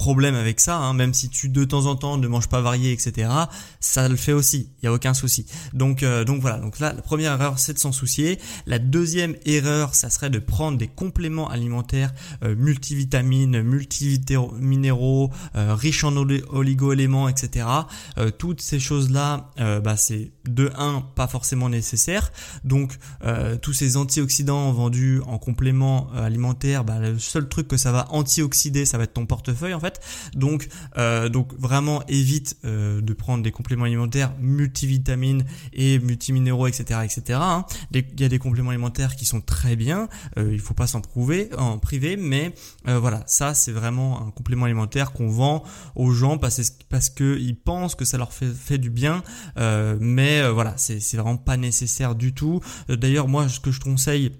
problème 0.00 0.34
avec 0.34 0.60
ça, 0.60 0.78
hein, 0.78 0.94
même 0.94 1.12
si 1.12 1.28
tu 1.28 1.50
de 1.50 1.62
temps 1.62 1.84
en 1.84 1.94
temps 1.94 2.16
ne 2.16 2.26
manges 2.26 2.48
pas 2.48 2.62
varié, 2.62 2.90
etc. 2.90 3.30
Ça 3.80 4.08
le 4.08 4.16
fait 4.16 4.32
aussi, 4.32 4.70
il 4.80 4.86
y 4.86 4.88
a 4.88 4.92
aucun 4.94 5.12
souci. 5.12 5.44
Donc 5.74 6.02
euh, 6.02 6.24
donc 6.24 6.40
voilà, 6.40 6.56
donc 6.56 6.78
là 6.78 6.94
la 6.94 7.02
première 7.02 7.32
erreur 7.34 7.58
c'est 7.58 7.74
de 7.74 7.78
s'en 7.78 7.92
soucier. 7.92 8.38
La 8.64 8.78
deuxième 8.78 9.36
erreur, 9.44 9.94
ça 9.94 10.08
serait 10.08 10.30
de 10.30 10.38
prendre 10.38 10.78
des 10.78 10.88
compléments 10.88 11.50
alimentaires 11.50 12.14
euh, 12.42 12.54
multivitamines, 12.56 13.60
multiminéraux, 13.60 15.30
euh, 15.54 15.74
riches 15.74 16.04
en 16.04 16.16
oligo-éléments, 16.16 17.28
etc. 17.28 17.66
Euh, 18.16 18.30
toutes 18.30 18.62
ces 18.62 18.80
choses 18.80 19.10
là, 19.10 19.50
bah 19.58 19.96
c'est 19.96 20.30
de 20.46 20.70
1 20.76 21.02
pas 21.14 21.26
forcément 21.26 21.68
nécessaire. 21.68 22.32
Donc 22.64 22.96
tous 23.62 23.72
ces 23.72 23.96
antioxydants 23.96 24.72
vendus 24.72 25.20
en 25.26 25.38
complément 25.38 26.10
alimentaire, 26.12 26.84
bah, 26.84 26.98
le 26.98 27.18
seul 27.18 27.48
truc 27.48 27.68
que 27.68 27.76
ça 27.76 27.92
va 27.92 28.06
antioxyder, 28.10 28.84
ça 28.84 28.98
va 28.98 29.04
être 29.04 29.14
ton 29.14 29.26
portefeuille 29.26 29.74
en 29.74 29.80
fait. 29.80 29.89
Donc, 30.34 30.68
euh, 30.96 31.28
donc 31.28 31.52
vraiment 31.58 32.02
évite 32.08 32.56
euh, 32.64 33.00
de 33.00 33.12
prendre 33.12 33.42
des 33.42 33.52
compléments 33.52 33.84
alimentaires 33.84 34.32
multivitamines 34.38 35.44
et 35.72 35.98
multiminéraux, 35.98 36.66
etc., 36.66 37.00
etc. 37.04 37.38
Hein. 37.42 37.64
Il 37.92 38.20
y 38.20 38.24
a 38.24 38.28
des 38.28 38.38
compléments 38.38 38.70
alimentaires 38.70 39.16
qui 39.16 39.24
sont 39.24 39.40
très 39.40 39.76
bien. 39.76 40.08
Euh, 40.36 40.50
il 40.52 40.60
faut 40.60 40.74
pas 40.74 40.86
s'en 40.86 41.00
prouver 41.00 41.50
en 41.56 41.78
privé, 41.78 42.16
mais 42.16 42.54
euh, 42.88 42.98
voilà, 42.98 43.22
ça 43.26 43.54
c'est 43.54 43.72
vraiment 43.72 44.26
un 44.26 44.30
complément 44.30 44.66
alimentaire 44.66 45.12
qu'on 45.12 45.28
vend 45.28 45.64
aux 45.94 46.12
gens 46.12 46.38
parce 46.38 46.60
parce 46.88 47.10
que 47.10 47.38
pensent 47.64 47.94
que 47.94 48.04
ça 48.04 48.18
leur 48.18 48.32
fait, 48.32 48.52
fait 48.52 48.78
du 48.78 48.90
bien, 48.90 49.22
mais 50.00 50.48
voilà, 50.50 50.74
c'est 50.76 51.16
vraiment 51.16 51.36
pas 51.36 51.56
nécessaire 51.56 52.14
du 52.14 52.32
tout. 52.32 52.60
D'ailleurs, 52.88 53.28
moi, 53.28 53.48
ce 53.48 53.60
que 53.60 53.70
je 53.70 53.80
conseille 53.80 54.32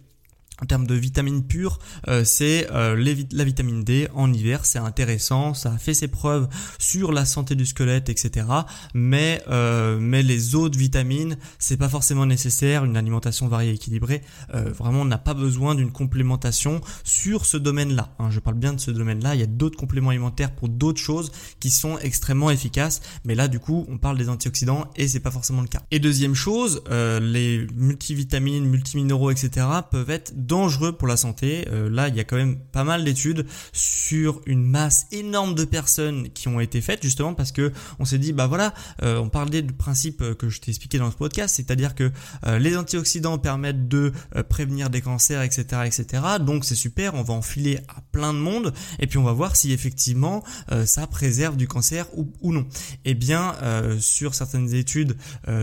en 0.62 0.66
termes 0.66 0.86
de 0.86 0.94
vitamines 0.94 1.44
pures, 1.44 1.78
euh, 2.08 2.24
c'est 2.24 2.68
euh, 2.70 2.96
la 3.32 3.44
vitamine 3.44 3.82
D 3.82 4.08
en 4.14 4.32
hiver, 4.32 4.64
c'est 4.64 4.78
intéressant, 4.78 5.54
ça 5.54 5.72
a 5.72 5.78
fait 5.78 5.94
ses 5.94 6.08
preuves 6.08 6.48
sur 6.78 7.12
la 7.12 7.24
santé 7.24 7.54
du 7.54 7.66
squelette, 7.66 8.08
etc. 8.08 8.46
Mais 8.94 9.42
euh, 9.48 9.98
mais 10.00 10.22
les 10.22 10.54
autres 10.54 10.78
vitamines, 10.78 11.36
c'est 11.58 11.76
pas 11.76 11.88
forcément 11.88 12.26
nécessaire. 12.26 12.84
Une 12.84 12.96
alimentation 12.96 13.48
variée 13.48 13.72
équilibrée, 13.72 14.22
vraiment, 14.52 15.02
on 15.02 15.04
n'a 15.04 15.18
pas 15.18 15.34
besoin 15.34 15.74
d'une 15.74 15.92
complémentation 15.92 16.80
sur 17.04 17.46
ce 17.46 17.56
domaine-là. 17.56 18.14
Hein. 18.18 18.30
je 18.30 18.40
parle 18.40 18.56
bien 18.56 18.72
de 18.72 18.80
ce 18.80 18.90
domaine-là. 18.90 19.34
Il 19.34 19.40
y 19.40 19.44
a 19.44 19.46
d'autres 19.46 19.78
compléments 19.78 20.10
alimentaires 20.10 20.54
pour 20.54 20.68
d'autres 20.68 21.00
choses 21.00 21.32
qui 21.60 21.70
sont 21.70 21.98
extrêmement 21.98 22.50
efficaces. 22.50 23.00
Mais 23.24 23.34
là, 23.34 23.48
du 23.48 23.58
coup, 23.58 23.86
on 23.88 23.98
parle 23.98 24.18
des 24.18 24.28
antioxydants 24.28 24.90
et 24.96 25.08
c'est 25.08 25.20
pas 25.20 25.30
forcément 25.30 25.62
le 25.62 25.68
cas. 25.68 25.82
Et 25.90 25.98
deuxième 25.98 26.34
chose, 26.34 26.82
les 26.90 27.66
multivitamines, 27.74 28.66
multiminéraux, 28.66 29.30
etc. 29.30 29.66
peuvent 29.90 30.10
être 30.10 30.32
dangereux 30.50 30.90
pour 30.90 31.06
la 31.06 31.16
santé. 31.16 31.68
Euh, 31.70 31.88
là, 31.88 32.08
il 32.08 32.16
y 32.16 32.20
a 32.20 32.24
quand 32.24 32.36
même 32.36 32.58
pas 32.58 32.82
mal 32.82 33.04
d'études 33.04 33.46
sur 33.72 34.40
une 34.46 34.64
masse 34.64 35.06
énorme 35.12 35.54
de 35.54 35.64
personnes 35.64 36.28
qui 36.30 36.48
ont 36.48 36.58
été 36.58 36.80
faites 36.80 37.04
justement 37.04 37.34
parce 37.34 37.52
que 37.52 37.72
on 38.00 38.04
s'est 38.04 38.18
dit 38.18 38.32
bah 38.32 38.48
voilà, 38.48 38.74
euh, 39.02 39.18
on 39.18 39.28
parlait 39.28 39.62
du 39.62 39.72
principe 39.72 40.34
que 40.34 40.48
je 40.48 40.60
t'ai 40.60 40.70
expliqué 40.70 40.98
dans 40.98 41.10
ce 41.10 41.16
podcast, 41.16 41.54
c'est-à-dire 41.54 41.94
que 41.94 42.10
euh, 42.46 42.58
les 42.58 42.76
antioxydants 42.76 43.38
permettent 43.38 43.86
de 43.86 44.12
prévenir 44.48 44.90
des 44.90 45.00
cancers, 45.00 45.42
etc., 45.42 45.82
etc. 45.86 46.22
Donc 46.40 46.64
c'est 46.64 46.74
super, 46.74 47.14
on 47.14 47.22
va 47.22 47.34
en 47.34 47.42
filer 47.42 47.78
à 47.88 48.00
plein 48.10 48.34
de 48.34 48.38
monde 48.38 48.74
et 48.98 49.06
puis 49.06 49.18
on 49.18 49.22
va 49.22 49.32
voir 49.32 49.54
si 49.54 49.72
effectivement 49.72 50.42
ça 50.84 51.06
préserve 51.06 51.56
du 51.56 51.68
cancer 51.68 52.06
ou, 52.16 52.28
ou 52.40 52.52
non. 52.52 52.66
Eh 53.04 53.14
bien 53.14 53.54
sur 54.00 54.34
certaines 54.34 54.74
études, 54.74 55.16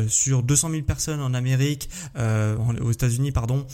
sur 0.08 0.44
200 0.44 0.70
000 0.70 0.82
personnes 0.84 1.22
en 1.22 1.34
Amérique, 1.34 1.90
aux 2.16 2.92
États-Unis 2.92 3.32
pardon, 3.32 3.66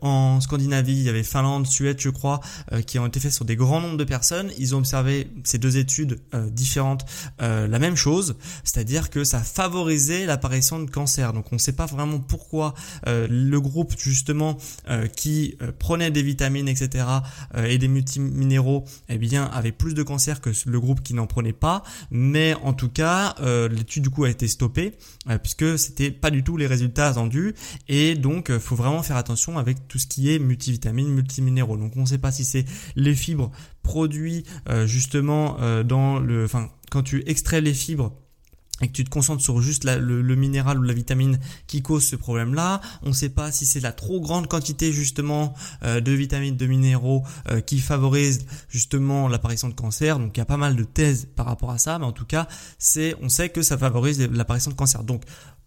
en 0.00 0.23
en 0.24 0.40
Scandinavie, 0.40 0.92
il 0.92 1.02
y 1.02 1.08
avait 1.08 1.22
Finlande, 1.22 1.66
Suède, 1.66 1.98
je 2.00 2.08
crois, 2.08 2.40
euh, 2.72 2.82
qui 2.82 2.98
ont 2.98 3.06
été 3.06 3.20
faits 3.20 3.32
sur 3.32 3.44
des 3.44 3.56
grands 3.56 3.80
nombres 3.80 3.96
de 3.96 4.04
personnes. 4.04 4.50
Ils 4.58 4.74
ont 4.74 4.78
observé 4.78 5.28
ces 5.44 5.58
deux 5.58 5.76
études 5.76 6.20
euh, 6.34 6.48
différentes 6.50 7.04
euh, 7.42 7.66
la 7.66 7.78
même 7.78 7.96
chose, 7.96 8.36
c'est-à-dire 8.64 9.10
que 9.10 9.24
ça 9.24 9.40
favorisait 9.40 10.26
l'apparition 10.26 10.80
de 10.80 10.90
cancer. 10.90 11.32
Donc 11.32 11.46
on 11.52 11.56
ne 11.56 11.60
sait 11.60 11.72
pas 11.72 11.86
vraiment 11.86 12.18
pourquoi 12.18 12.74
le 13.06 13.58
groupe 13.58 13.94
justement 13.98 14.56
qui 15.16 15.56
prenait 15.78 16.10
des 16.10 16.22
vitamines, 16.22 16.68
etc. 16.68 17.04
et 17.66 17.78
des 17.78 17.88
multiminéraux, 17.88 18.84
eh 19.08 19.18
bien 19.18 19.44
avait 19.44 19.72
plus 19.72 19.94
de 19.94 20.02
cancer 20.02 20.40
que 20.40 20.50
le 20.66 20.80
groupe 20.80 21.02
qui 21.02 21.14
n'en 21.14 21.26
prenait 21.26 21.52
pas. 21.52 21.82
Mais 22.10 22.54
en 22.62 22.72
tout 22.72 22.88
cas, 22.88 23.34
l'étude 23.70 24.04
du 24.04 24.10
coup 24.10 24.24
a 24.24 24.30
été 24.30 24.48
stoppée 24.48 24.94
puisque 25.42 25.78
c'était 25.78 26.10
pas 26.10 26.30
du 26.30 26.42
tout 26.42 26.56
les 26.56 26.66
résultats 26.66 27.08
attendus 27.08 27.54
et 27.88 28.14
donc 28.14 28.56
faut 28.58 28.76
vraiment 28.76 29.02
faire 29.02 29.16
attention 29.16 29.58
avec 29.58 29.88
tout 29.88 29.98
ce 29.98 30.06
qui 30.06 30.13
qui 30.14 30.32
est 30.32 30.38
multivitamines, 30.38 31.08
multiminéraux. 31.08 31.76
Donc 31.76 31.96
on 31.96 32.02
ne 32.02 32.06
sait 32.06 32.18
pas 32.18 32.30
si 32.30 32.44
c'est 32.44 32.64
les 32.94 33.16
fibres 33.16 33.50
produits 33.82 34.44
euh, 34.68 34.86
justement 34.86 35.56
euh, 35.60 35.82
dans 35.82 36.20
le, 36.20 36.44
enfin 36.44 36.70
quand 36.92 37.02
tu 37.02 37.24
extrais 37.26 37.60
les 37.60 37.74
fibres 37.74 38.12
et 38.80 38.86
que 38.86 38.92
tu 38.92 39.02
te 39.02 39.10
concentres 39.10 39.42
sur 39.42 39.60
juste 39.60 39.84
le, 39.84 40.36
minéral 40.36 40.78
ou 40.78 40.82
la 40.82 40.92
vitamine 40.92 41.38
qui 41.66 41.80
cause 41.82 42.04
ce 42.04 42.16
problème-là. 42.16 42.80
On 43.02 43.08
ne 43.08 43.12
sait 43.12 43.28
pas 43.28 43.50
si 43.52 43.66
c'est 43.66 43.80
la 43.80 43.92
trop 43.92 44.20
grande 44.20 44.46
quantité 44.48 44.92
justement 44.92 45.54
euh, 45.84 46.00
de 46.00 46.12
vitamines, 46.12 46.56
de 46.56 46.66
minéraux 46.66 47.24
qui 47.66 47.78
favorise 47.78 48.46
justement 48.68 49.28
l'apparition 49.28 49.68
de 49.68 49.74
cancer. 49.74 50.18
Donc 50.18 50.36
il 50.36 50.40
y 50.40 50.42
a 50.42 50.46
pas 50.46 50.56
mal 50.56 50.76
de 50.76 50.84
thèses 50.84 51.28
par 51.34 51.46
rapport 51.46 51.70
à 51.70 51.78
ça, 51.78 51.98
mais 51.98 52.04
en 52.04 52.12
tout 52.12 52.24
cas, 52.24 52.46
c'est 52.78 53.14
on 53.20 53.28
sait 53.28 53.48
que 53.48 53.62
ça 53.62 53.78
favorise 53.78 54.20
l'apparition 54.20 54.70
de 54.72 54.76
cancer. 54.76 55.02
Donc 55.02 55.22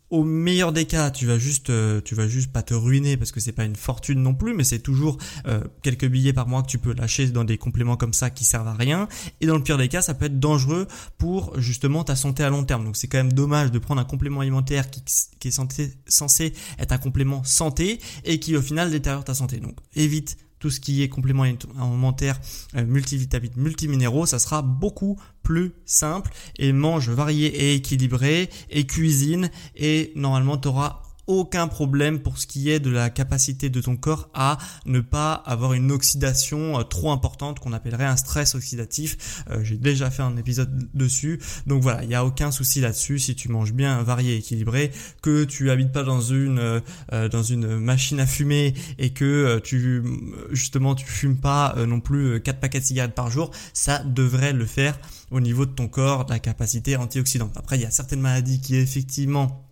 au 0.09 0.23
meilleur 0.23 0.71
des 0.71 0.85
cas, 0.85 1.11
tu 1.11 1.25
vas 1.25 1.37
juste, 1.37 1.69
euh, 1.69 1.99
tu 2.01 2.15
vas 2.15 2.27
juste 2.27 2.51
pas 2.51 2.63
te 2.63 2.73
ruiner 2.73 3.17
parce 3.17 3.31
que 3.31 3.39
c'est 3.39 3.51
pas 3.51 3.65
une 3.65 3.75
fortune 3.75 4.21
non 4.21 4.33
plus, 4.33 4.53
mais 4.53 4.63
c'est 4.63 4.79
toujours 4.79 5.17
euh, 5.47 5.61
quelques 5.81 6.07
billets 6.07 6.33
par 6.33 6.47
mois 6.47 6.61
que 6.61 6.67
tu 6.67 6.77
peux 6.77 6.93
lâcher 6.93 7.27
dans 7.27 7.43
des 7.43 7.57
compléments 7.57 7.97
comme 7.97 8.13
ça 8.13 8.29
qui 8.29 8.45
servent 8.45 8.69
à 8.69 8.73
rien. 8.73 9.09
Et 9.41 9.47
dans 9.47 9.57
le 9.57 9.63
pire 9.63 9.77
des 9.77 9.89
cas, 9.89 10.01
ça 10.01 10.13
peut 10.13 10.25
être 10.25 10.39
dangereux 10.39 10.87
pour 11.17 11.59
justement 11.59 12.05
ta 12.05 12.15
santé 12.15 12.43
à 12.43 12.49
long 12.49 12.63
terme. 12.63 12.85
Donc 12.85 12.95
c'est 12.95 13.07
quand 13.07 13.17
même 13.17 13.33
dommage 13.33 13.71
de 13.71 13.79
prendre 13.79 13.99
un 13.99 14.05
complément 14.05 14.39
alimentaire 14.39 14.89
qui, 14.89 15.47
est 15.47 15.51
censé 15.51 16.53
être 16.79 16.91
un 16.91 16.97
complément 16.97 17.43
santé 17.43 17.99
et 18.23 18.39
qui 18.39 18.55
au 18.55 18.61
final 18.61 18.89
détériore 18.91 19.25
ta 19.25 19.33
santé. 19.33 19.57
Donc 19.57 19.75
évite 19.95 20.37
tout 20.59 20.69
ce 20.69 20.79
qui 20.79 21.03
est 21.03 21.09
complément 21.09 21.43
alimentaire, 21.43 22.39
euh, 22.75 22.85
multivitamines, 22.85 23.51
multiminéraux, 23.55 24.25
ça 24.25 24.39
sera 24.39 24.61
beaucoup 24.61 25.19
plus 25.43 25.73
simple. 25.85 26.31
Et 26.57 26.71
mange 26.73 27.09
varié 27.09 27.47
et 27.47 27.75
équilibré 27.75 28.49
et 28.69 28.85
cuisine 28.85 29.49
et 29.75 30.11
normalement 30.15 30.57
tu 30.57 30.67
auras 30.67 31.01
aucun 31.27 31.67
problème 31.67 32.19
pour 32.19 32.38
ce 32.38 32.48
qui 32.48 32.72
est 32.72 32.79
de 32.79 32.89
la 32.89 33.10
capacité 33.10 33.69
de 33.69 33.81
ton 33.81 33.98
corps 33.98 34.29
à 34.34 34.57
ne 34.86 35.01
pas 35.01 35.34
avoir 35.34 35.74
une 35.74 35.91
oxydation 35.91 36.79
euh, 36.79 36.84
trop 36.84 37.12
importante 37.12 37.60
qu'on 37.60 37.74
appellerait 37.74 38.05
un 38.05 38.15
stress 38.15 38.55
oxydatif. 38.55 39.43
Euh, 39.50 39.63
j'ai 39.63 39.77
déjà 39.77 40.10
fait 40.10 40.24
un 40.24 40.38
épisode 40.38 40.89
dessus. 40.93 41.39
Donc 41.67 41.84
voilà, 41.84 42.03
il 42.03 42.10
n'y 42.10 42.15
a 42.15 42.25
aucun 42.25 42.51
souci 42.51 42.81
là-dessus 42.81 43.19
si 43.19 43.36
tu 43.36 43.50
manges 43.50 43.74
bien, 43.74 44.01
varié, 44.03 44.38
équilibré, 44.38 44.91
que 45.22 45.43
tu 45.43 45.69
habites 45.69 45.91
pas 45.91 46.03
dans 46.03 46.22
une 46.22 46.60
euh, 46.60 47.29
dans 47.29 47.43
une 47.43 47.77
machine 47.77 48.19
à 48.19 48.25
fumer 48.25 48.74
et 48.98 49.12
que 49.12 49.60
tu 49.63 50.03
justement 50.51 50.96
tu 50.96 51.05
fumes 51.05 51.38
pas 51.38 51.75
non 51.88 52.00
plus 52.00 52.41
4 52.41 52.60
paquets 52.60 52.79
de 52.79 52.86
cigarettes 52.86 53.15
par 53.15 53.29
jour, 53.29 53.51
ça 53.74 54.00
devrait 54.03 54.53
le 54.53 54.65
faire 54.65 54.98
au 55.31 55.39
niveau 55.39 55.65
de 55.65 55.72
ton 55.72 55.88
corps, 55.88 56.25
de 56.25 56.31
la 56.31 56.39
capacité 56.39 56.96
antioxydante. 56.96 57.55
Après, 57.57 57.77
il 57.77 57.81
y 57.81 57.86
a 57.86 57.91
certaines 57.91 58.22
maladies 58.22 58.62
qui 58.62 58.75
effectivement 58.75 59.66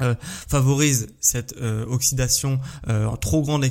euh, 0.00 0.16
favorise 0.48 1.06
cette 1.20 1.54
euh, 1.62 1.86
oxydation 1.86 2.58
euh, 2.88 3.06
en 3.06 3.16
trop 3.16 3.42
grande 3.42 3.64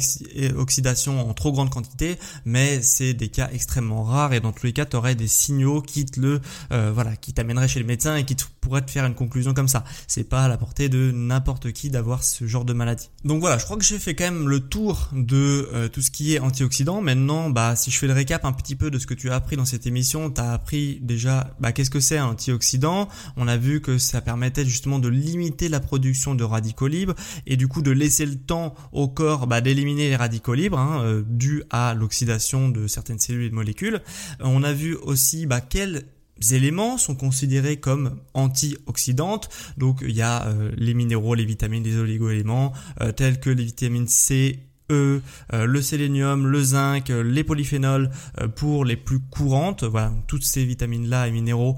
oxydation 0.56 1.30
en 1.30 1.34
trop 1.34 1.51
grande 1.51 1.70
quantité 1.70 2.18
mais 2.46 2.82
c'est 2.82 3.13
des 3.13 3.27
cas 3.27 3.50
extrêmement 3.51 4.06
rares 4.06 4.32
et 4.32 4.39
dans 4.39 4.53
tous 4.53 4.65
les 4.65 4.72
cas 4.72 4.86
tu 4.86 4.96
aurais 4.96 5.15
des 5.15 5.27
signaux 5.27 5.82
qui 5.82 6.06
te 6.06 6.22
le 6.22 6.39
voilà 6.70 7.18
qui 7.18 7.34
t'amèneraient 7.34 7.68
chez 7.68 7.80
le 7.80 7.86
médecin 7.86 8.15
et 8.15 8.24
qui 8.24 8.38
te 8.38 8.46
pourrait 8.62 8.82
te 8.82 8.92
faire 8.92 9.06
une 9.06 9.15
conclusion 9.15 9.53
comme 9.53 9.68
ça. 9.68 9.84
C'est 10.08 10.24
pas 10.24 10.46
à 10.46 10.48
la 10.48 10.58
portée 10.58 10.88
de 10.88 11.12
n'importe 11.12 11.74
qui 11.74 11.89
d'avoir 11.89 12.24
ce 12.24 12.48
genre 12.48 12.63
de 12.63 12.72
maladie. 12.72 13.10
Donc 13.25 13.42
voilà 13.42 13.58
je 13.58 13.65
crois 13.65 13.75
que 13.75 13.84
j'ai 13.84 14.00
fait 14.00 14.15
quand 14.15 14.24
même 14.24 14.48
le 14.48 14.62
tour 14.62 15.10
de 15.12 15.89
tout 15.92 16.01
ce 16.01 16.10
qui 16.10 16.34
est 16.34 16.39
antioxydant. 16.39 17.01
Maintenant 17.01 17.50
bah 17.50 17.75
si 17.75 17.92
je 17.92 17.98
fais 17.98 18.08
le 18.08 18.13
récap 18.13 18.46
un 18.46 18.53
petit 18.53 18.77
peu 18.77 18.89
de 18.89 18.98
ce 18.98 19.08
que 19.08 19.13
tu 19.13 19.30
as 19.30 19.36
appris 19.36 19.58
dans 19.58 19.65
cette 19.65 19.86
émission 19.86 20.32
tu 20.32 20.39
as 20.39 20.53
appris 20.53 21.00
déjà 21.01 21.53
bah 21.60 21.74
qu'est-ce 21.74 21.89
que 21.89 22.00
c'est 22.00 22.18
un 22.18 22.27
antioxydant? 22.27 23.10
On 23.36 23.50
a 23.50 23.58
vu 23.58 23.82
que 23.82 23.98
ça 23.98 24.22
permettait 24.22 24.63
justement 24.63 25.00
de 25.00 25.10
limiter 25.10 25.68
la 25.68 25.82
production 25.82 26.12
de 26.13 26.43
radicaux 26.43 26.88
libres 26.88 27.15
et 27.46 27.58
du 27.58 27.67
coup 27.67 27.82
de 27.82 27.91
laisser 27.91 28.25
le 28.25 28.36
temps 28.36 28.74
au 28.91 29.08
corps 29.08 29.48
bah, 29.48 29.62
d'éliminer 29.62 30.10
les 30.10 30.15
radicaux 30.15 30.53
libres 30.53 30.79
hein, 30.79 31.01
euh, 31.03 31.24
dus 31.27 31.63
à 31.70 31.93
l'oxydation 31.93 32.70
de 32.70 32.88
certaines 32.88 33.20
cellules 33.20 33.46
et 33.46 33.50
de 33.50 33.55
molécules. 33.55 33.96
Euh, 34.41 34.46
on 34.46 34.63
a 34.63 34.74
vu 34.74 34.96
aussi 34.96 35.46
bah, 35.46 35.62
quels 35.62 36.05
éléments 36.51 36.98
sont 36.98 37.15
considérés 37.15 37.77
comme 37.77 38.20
antioxydantes. 38.34 39.50
Donc 39.77 40.00
il 40.01 40.15
y 40.15 40.22
a 40.22 40.48
euh, 40.48 40.72
les 40.77 40.93
minéraux, 40.93 41.36
les 41.36 41.46
vitamines, 41.46 41.84
les 41.84 41.98
oligoéléments 41.98 42.74
tels 43.15 43.39
que 43.39 43.50
les 43.50 43.63
vitamines 43.63 44.08
C 44.08 44.60
E, 44.92 45.22
euh, 45.54 45.66
le 45.66 45.82
sélénium, 45.82 46.46
le 46.46 46.62
zinc, 46.62 47.10
euh, 47.10 47.24
les 47.24 47.46
polyphénols 47.46 48.10
euh, 48.42 48.50
pour 48.50 48.84
les 48.84 48.98
plus 48.98 49.20
courantes. 49.20 49.86
Voilà, 49.86 50.12
toutes 50.28 50.44
ces 50.44 50.66
vitamines-là 50.66 51.28
et 51.28 51.32
minéraux 51.32 51.78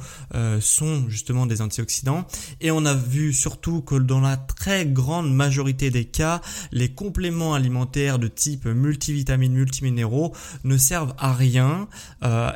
sont 0.59 1.07
justement 1.09 1.45
des 1.45 1.61
antioxydants. 1.61 2.25
Et 2.61 2.71
on 2.71 2.85
a 2.85 2.93
vu 2.93 3.33
surtout 3.33 3.81
que 3.81 3.95
dans 3.95 4.19
la 4.19 4.37
très 4.37 4.85
grande 4.85 5.33
majorité 5.33 5.89
des 5.91 6.05
cas, 6.05 6.41
les 6.71 6.89
compléments 6.89 7.53
alimentaires 7.53 8.19
de 8.19 8.27
type 8.27 8.65
multivitamines, 8.65 9.53
multiminéraux 9.53 10.33
ne 10.63 10.77
servent 10.77 11.13
à 11.17 11.33
rien. 11.33 11.87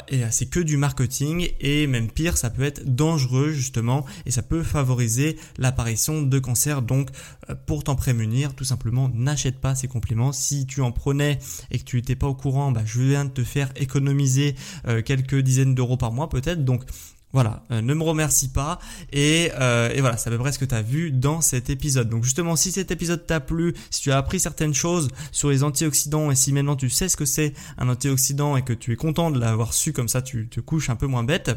et 0.10 0.24
c'est 0.32 0.48
que 0.48 0.60
du 0.60 0.78
marketing. 0.78 1.50
Et 1.60 1.88
même 1.88 2.10
pire, 2.10 2.38
ça 2.38 2.50
peut 2.50 2.64
être 2.64 2.84
dangereux 2.96 3.52
justement 3.52 4.06
et 4.26 4.32
ça 4.32 4.42
peut 4.42 4.64
favoriser 4.64 5.38
l'apparition 5.58 6.22
de 6.22 6.40
cancers. 6.40 6.82
Donc 6.82 7.10
pour 7.66 7.84
t'en 7.84 7.96
prémunir, 7.96 8.56
tout 8.56 8.66
simplement, 8.66 9.10
n'achète 9.14 9.60
pas 9.60 9.76
ces 9.76 9.88
compléments 9.88 10.34
si 10.40 10.66
tu 10.66 10.82
en 10.82 10.92
prenais 10.92 11.40
et 11.72 11.80
que 11.80 11.84
tu 11.84 11.98
n'étais 11.98 12.16
pas 12.16 12.28
au 12.28 12.36
courant, 12.36 12.72
bah, 12.72 12.82
je 12.86 13.02
viens 13.02 13.26
de 13.26 13.30
te 13.30 13.44
faire 13.44 13.70
économiser 13.76 14.56
euh, 14.88 15.02
quelques 15.02 15.40
dizaines 15.40 15.76
d'euros 15.76 15.98
par 15.98 16.12
mois 16.12 16.30
peut-être. 16.30 16.66
Donc 16.66 16.84
voilà, 17.32 17.64
euh, 17.72 17.82
ne 17.82 17.94
me 17.94 18.04
remercie 18.04 18.50
pas. 18.50 18.80
Et, 19.12 19.52
euh, 19.60 19.92
et 19.94 20.02
voilà, 20.02 20.18
c'est 20.18 20.30
à 20.30 20.32
peu 20.32 20.40
près 20.40 20.52
ce 20.52 20.60
que 20.60 20.66
tu 20.66 20.74
as 20.74 20.82
vu 20.82 21.12
dans 21.12 21.42
cet 21.42 21.70
épisode. 21.70 22.10
Donc 22.10 22.24
justement, 22.24 22.56
si 22.56 22.72
cet 22.72 22.92
épisode 22.92 23.26
t'a 23.26 23.40
plu, 23.40 23.76
si 23.92 24.02
tu 24.02 24.12
as 24.12 24.18
appris 24.18 24.40
certaines 24.40 24.74
choses 24.74 25.10
sur 25.32 25.50
les 25.50 25.64
antioxydants 25.64 26.32
et 26.32 26.36
si 26.36 26.52
maintenant 26.54 26.76
tu 26.76 26.90
sais 26.90 27.08
ce 27.08 27.18
que 27.18 27.26
c'est 27.26 27.54
un 27.78 27.88
antioxydant 27.90 28.58
et 28.58 28.64
que 28.64 28.74
tu 28.74 28.94
es 28.94 28.96
content 28.96 29.30
de 29.30 29.40
l'avoir 29.40 29.74
su, 29.74 29.94
comme 29.94 30.08
ça 30.08 30.22
tu 30.22 30.48
te 30.50 30.60
couches 30.60 30.90
un 30.90 30.96
peu 30.96 31.08
moins 31.08 31.24
bête 31.24 31.52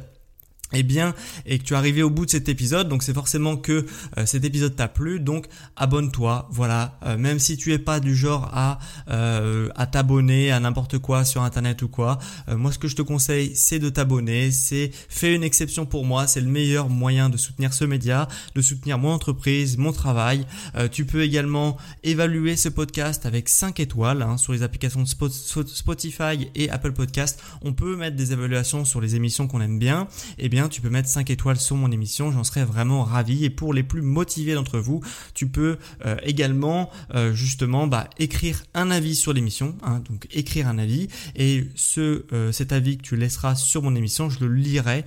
eh 0.74 0.82
bien, 0.82 1.14
et 1.46 1.58
que 1.58 1.64
tu 1.64 1.74
es 1.74 1.76
arrivé 1.76 2.02
au 2.02 2.10
bout 2.10 2.26
de 2.26 2.30
cet 2.30 2.48
épisode, 2.48 2.88
donc 2.88 3.02
c'est 3.02 3.14
forcément 3.14 3.56
que 3.56 3.86
euh, 4.18 4.26
cet 4.26 4.44
épisode 4.44 4.76
t'a 4.76 4.88
plu, 4.88 5.20
donc 5.20 5.46
abonne-toi, 5.76 6.48
voilà, 6.50 6.98
euh, 7.04 7.16
même 7.16 7.38
si 7.38 7.56
tu 7.56 7.72
es 7.72 7.78
pas 7.78 8.00
du 8.00 8.14
genre 8.14 8.50
à, 8.52 8.78
euh, 9.10 9.68
à 9.76 9.86
t'abonner 9.86 10.50
à 10.50 10.60
n'importe 10.60 10.98
quoi 10.98 11.24
sur 11.24 11.42
internet 11.42 11.82
ou 11.82 11.88
quoi, 11.88 12.18
moi 12.48 12.72
ce 12.72 12.78
que 12.78 12.88
je 12.88 12.96
te 12.96 13.02
conseille 13.02 13.54
c'est 13.54 13.78
de 13.78 13.88
t'abonner, 13.88 14.50
c'est 14.50 14.90
fais 15.08 15.34
une 15.34 15.44
exception 15.44 15.86
pour 15.86 16.04
moi, 16.04 16.26
c'est 16.26 16.40
le 16.40 16.48
meilleur 16.48 16.88
moyen 16.88 17.28
de 17.28 17.36
soutenir 17.36 17.74
ce 17.74 17.84
média, 17.84 18.28
de 18.54 18.62
soutenir 18.62 18.98
mon 18.98 19.10
entreprise, 19.10 19.76
mon 19.78 19.92
travail, 19.92 20.46
tu 20.90 21.04
peux 21.04 21.22
également 21.22 21.76
évaluer 22.02 22.56
ce 22.56 22.68
podcast 22.68 23.26
avec 23.26 23.48
5 23.48 23.80
étoiles 23.80 24.22
hein, 24.22 24.36
sur 24.36 24.52
les 24.52 24.62
applications 24.62 25.04
Spotify 25.06 26.48
et 26.54 26.70
Apple 26.70 26.92
Podcast, 26.92 27.42
on 27.62 27.72
peut 27.72 27.96
mettre 27.96 28.16
des 28.16 28.32
évaluations 28.32 28.84
sur 28.84 29.00
les 29.00 29.16
émissions 29.16 29.46
qu'on 29.46 29.60
aime 29.60 29.78
bien, 29.78 30.08
eh 30.38 30.48
bien 30.48 30.61
tu 30.68 30.80
peux 30.80 30.90
mettre 30.90 31.08
5 31.08 31.30
étoiles 31.30 31.56
sur 31.56 31.76
mon 31.76 31.90
émission, 31.90 32.32
j'en 32.32 32.44
serais 32.44 32.64
vraiment 32.64 33.04
ravi. 33.04 33.44
Et 33.44 33.50
pour 33.50 33.74
les 33.74 33.82
plus 33.82 34.02
motivés 34.02 34.54
d'entre 34.54 34.78
vous, 34.78 35.00
tu 35.34 35.46
peux 35.46 35.78
euh, 36.04 36.16
également 36.22 36.90
euh, 37.14 37.32
justement 37.32 37.86
bah, 37.86 38.08
écrire 38.18 38.62
un 38.74 38.90
avis 38.90 39.14
sur 39.14 39.32
l'émission, 39.32 39.76
hein, 39.82 40.02
donc 40.08 40.26
écrire 40.30 40.68
un 40.68 40.78
avis. 40.78 41.08
Et 41.36 41.68
ce, 41.74 42.24
euh, 42.32 42.52
cet 42.52 42.72
avis 42.72 42.98
que 42.98 43.02
tu 43.02 43.16
laisseras 43.16 43.54
sur 43.54 43.82
mon 43.82 43.94
émission, 43.94 44.30
je 44.30 44.40
le 44.44 44.54
lirai 44.54 45.04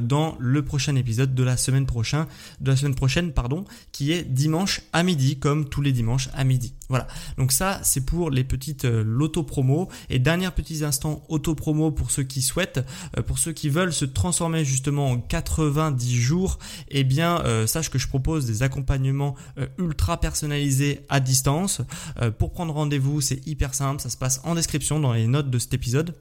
dans 0.00 0.36
le 0.38 0.64
prochain 0.64 0.94
épisode 0.94 1.34
de 1.34 1.42
la 1.42 1.56
semaine 1.56 1.86
prochaine, 1.86 2.26
de 2.60 2.70
la 2.70 2.76
semaine 2.76 2.94
prochaine, 2.94 3.32
pardon, 3.32 3.64
qui 3.90 4.12
est 4.12 4.22
dimanche 4.22 4.80
à 4.92 5.02
midi, 5.02 5.40
comme 5.40 5.68
tous 5.68 5.82
les 5.82 5.90
dimanches 5.90 6.28
à 6.34 6.44
midi. 6.44 6.72
Voilà. 6.88 7.06
Donc 7.38 7.52
ça, 7.52 7.80
c'est 7.82 8.04
pour 8.04 8.30
les 8.30 8.44
petites 8.44 8.84
l'auto-promo. 8.84 9.88
Et 10.10 10.18
dernier 10.18 10.50
petit 10.50 10.84
instant 10.84 11.24
auto-promo 11.28 11.90
pour 11.90 12.10
ceux 12.10 12.22
qui 12.22 12.42
souhaitent, 12.42 12.84
pour 13.26 13.38
ceux 13.38 13.52
qui 13.52 13.68
veulent 13.68 13.92
se 13.92 14.04
transformer 14.04 14.64
justement 14.64 15.10
en 15.10 15.18
90 15.18 16.16
jours, 16.16 16.58
eh 16.88 17.04
bien 17.04 17.40
euh, 17.40 17.66
sache 17.66 17.90
que 17.90 17.98
je 17.98 18.08
propose 18.08 18.46
des 18.46 18.62
accompagnements 18.62 19.34
euh, 19.58 19.66
ultra 19.78 20.20
personnalisés 20.20 21.00
à 21.08 21.20
distance. 21.20 21.82
Euh, 22.20 22.30
pour 22.30 22.52
prendre 22.52 22.74
rendez-vous, 22.74 23.20
c'est 23.20 23.46
hyper 23.46 23.74
simple, 23.74 24.00
ça 24.00 24.10
se 24.10 24.16
passe 24.16 24.40
en 24.44 24.54
description 24.54 25.00
dans 25.00 25.12
les 25.12 25.26
notes 25.26 25.50
de 25.50 25.58
cet 25.58 25.74
épisode 25.74 26.14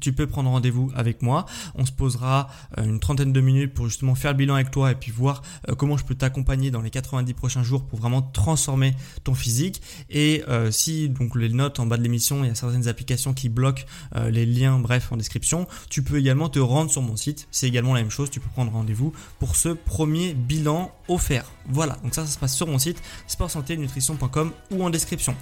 tu 0.00 0.12
peux 0.12 0.26
prendre 0.26 0.50
rendez-vous 0.50 0.90
avec 0.94 1.22
moi. 1.22 1.46
On 1.74 1.86
se 1.86 1.92
posera 1.92 2.48
euh, 2.78 2.84
une 2.84 3.00
trentaine 3.00 3.32
de 3.32 3.40
minutes 3.40 3.74
pour 3.74 3.86
justement 3.86 4.14
faire 4.14 4.32
le 4.32 4.36
bilan 4.36 4.54
avec 4.54 4.70
toi 4.70 4.92
et 4.92 4.94
puis 4.94 5.10
voir 5.10 5.42
euh, 5.68 5.74
comment 5.74 5.96
je 5.96 6.04
peux 6.04 6.14
t'accompagner 6.14 6.70
dans 6.70 6.80
les 6.80 6.90
90 6.90 7.32
prochains 7.34 7.62
jours 7.62 7.84
pour 7.84 7.98
vraiment 7.98 8.22
transformer 8.22 8.94
ton 9.24 9.34
physique. 9.34 9.82
Et 10.10 10.42
euh, 10.48 10.70
si 10.70 11.08
donc 11.08 11.36
les 11.36 11.48
notes 11.48 11.80
en 11.80 11.86
bas 11.86 11.96
de 11.96 12.02
l'émission, 12.02 12.44
il 12.44 12.48
y 12.48 12.50
a 12.50 12.54
certaines 12.54 12.88
applications 12.88 13.34
qui 13.34 13.48
bloquent 13.48 13.84
les 14.30 14.46
liens, 14.46 14.78
bref, 14.78 15.12
en 15.12 15.16
description, 15.16 15.66
tu 15.90 16.02
peux 16.02 16.18
également 16.18 16.48
te 16.48 16.58
rendre 16.58 16.90
sur 16.90 17.02
mon 17.02 17.16
site. 17.16 17.48
C'est 17.50 17.66
également 17.66 17.94
la 17.94 18.00
même 18.00 18.10
chose. 18.10 18.30
Tu 18.30 18.40
peux 18.40 18.48
prendre 18.48 18.72
rendez-vous 18.72 19.12
pour 19.38 19.56
ce 19.56 19.70
premier 19.70 20.34
bilan 20.34 20.92
offert. 21.08 21.44
Voilà. 21.68 21.96
Donc 22.02 22.14
ça, 22.14 22.24
ça 22.24 22.32
se 22.32 22.38
passe 22.38 22.54
sur 22.54 22.66
mon 22.66 22.78
site 22.78 23.02
sportsanténutrition.com 23.26 24.52
ou 24.70 24.84
en 24.84 24.90
description. 24.90 25.34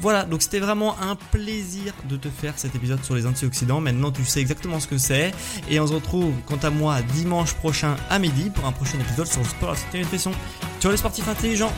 Voilà. 0.00 0.24
Donc 0.24 0.42
c'était 0.42 0.60
vraiment 0.60 1.00
un 1.00 1.16
plaisir 1.16 1.94
de 2.08 2.16
te 2.16 2.28
faire 2.28 2.54
cet 2.56 2.74
épisode 2.74 3.04
sur 3.04 3.14
les 3.14 3.26
antioxydants. 3.26 3.80
Maintenant, 3.80 3.97
tu 4.10 4.24
sais 4.24 4.40
exactement 4.40 4.80
ce 4.80 4.86
que 4.86 4.98
c'est. 4.98 5.32
Et 5.68 5.80
on 5.80 5.86
se 5.86 5.92
retrouve, 5.92 6.32
quant 6.46 6.58
à 6.62 6.70
moi, 6.70 7.02
dimanche 7.02 7.54
prochain 7.54 7.96
à 8.10 8.18
midi 8.18 8.50
pour 8.50 8.64
un 8.64 8.72
prochain 8.72 8.98
épisode 8.98 9.26
sur 9.26 9.40
le 9.40 9.48
sport, 9.48 9.70
la 9.70 9.76
santé 9.76 9.98
et 9.98 10.02
nutrition. 10.02 10.32
Tu 10.80 10.90
les 10.90 10.96
sportifs 10.96 11.28
intelligents. 11.28 11.72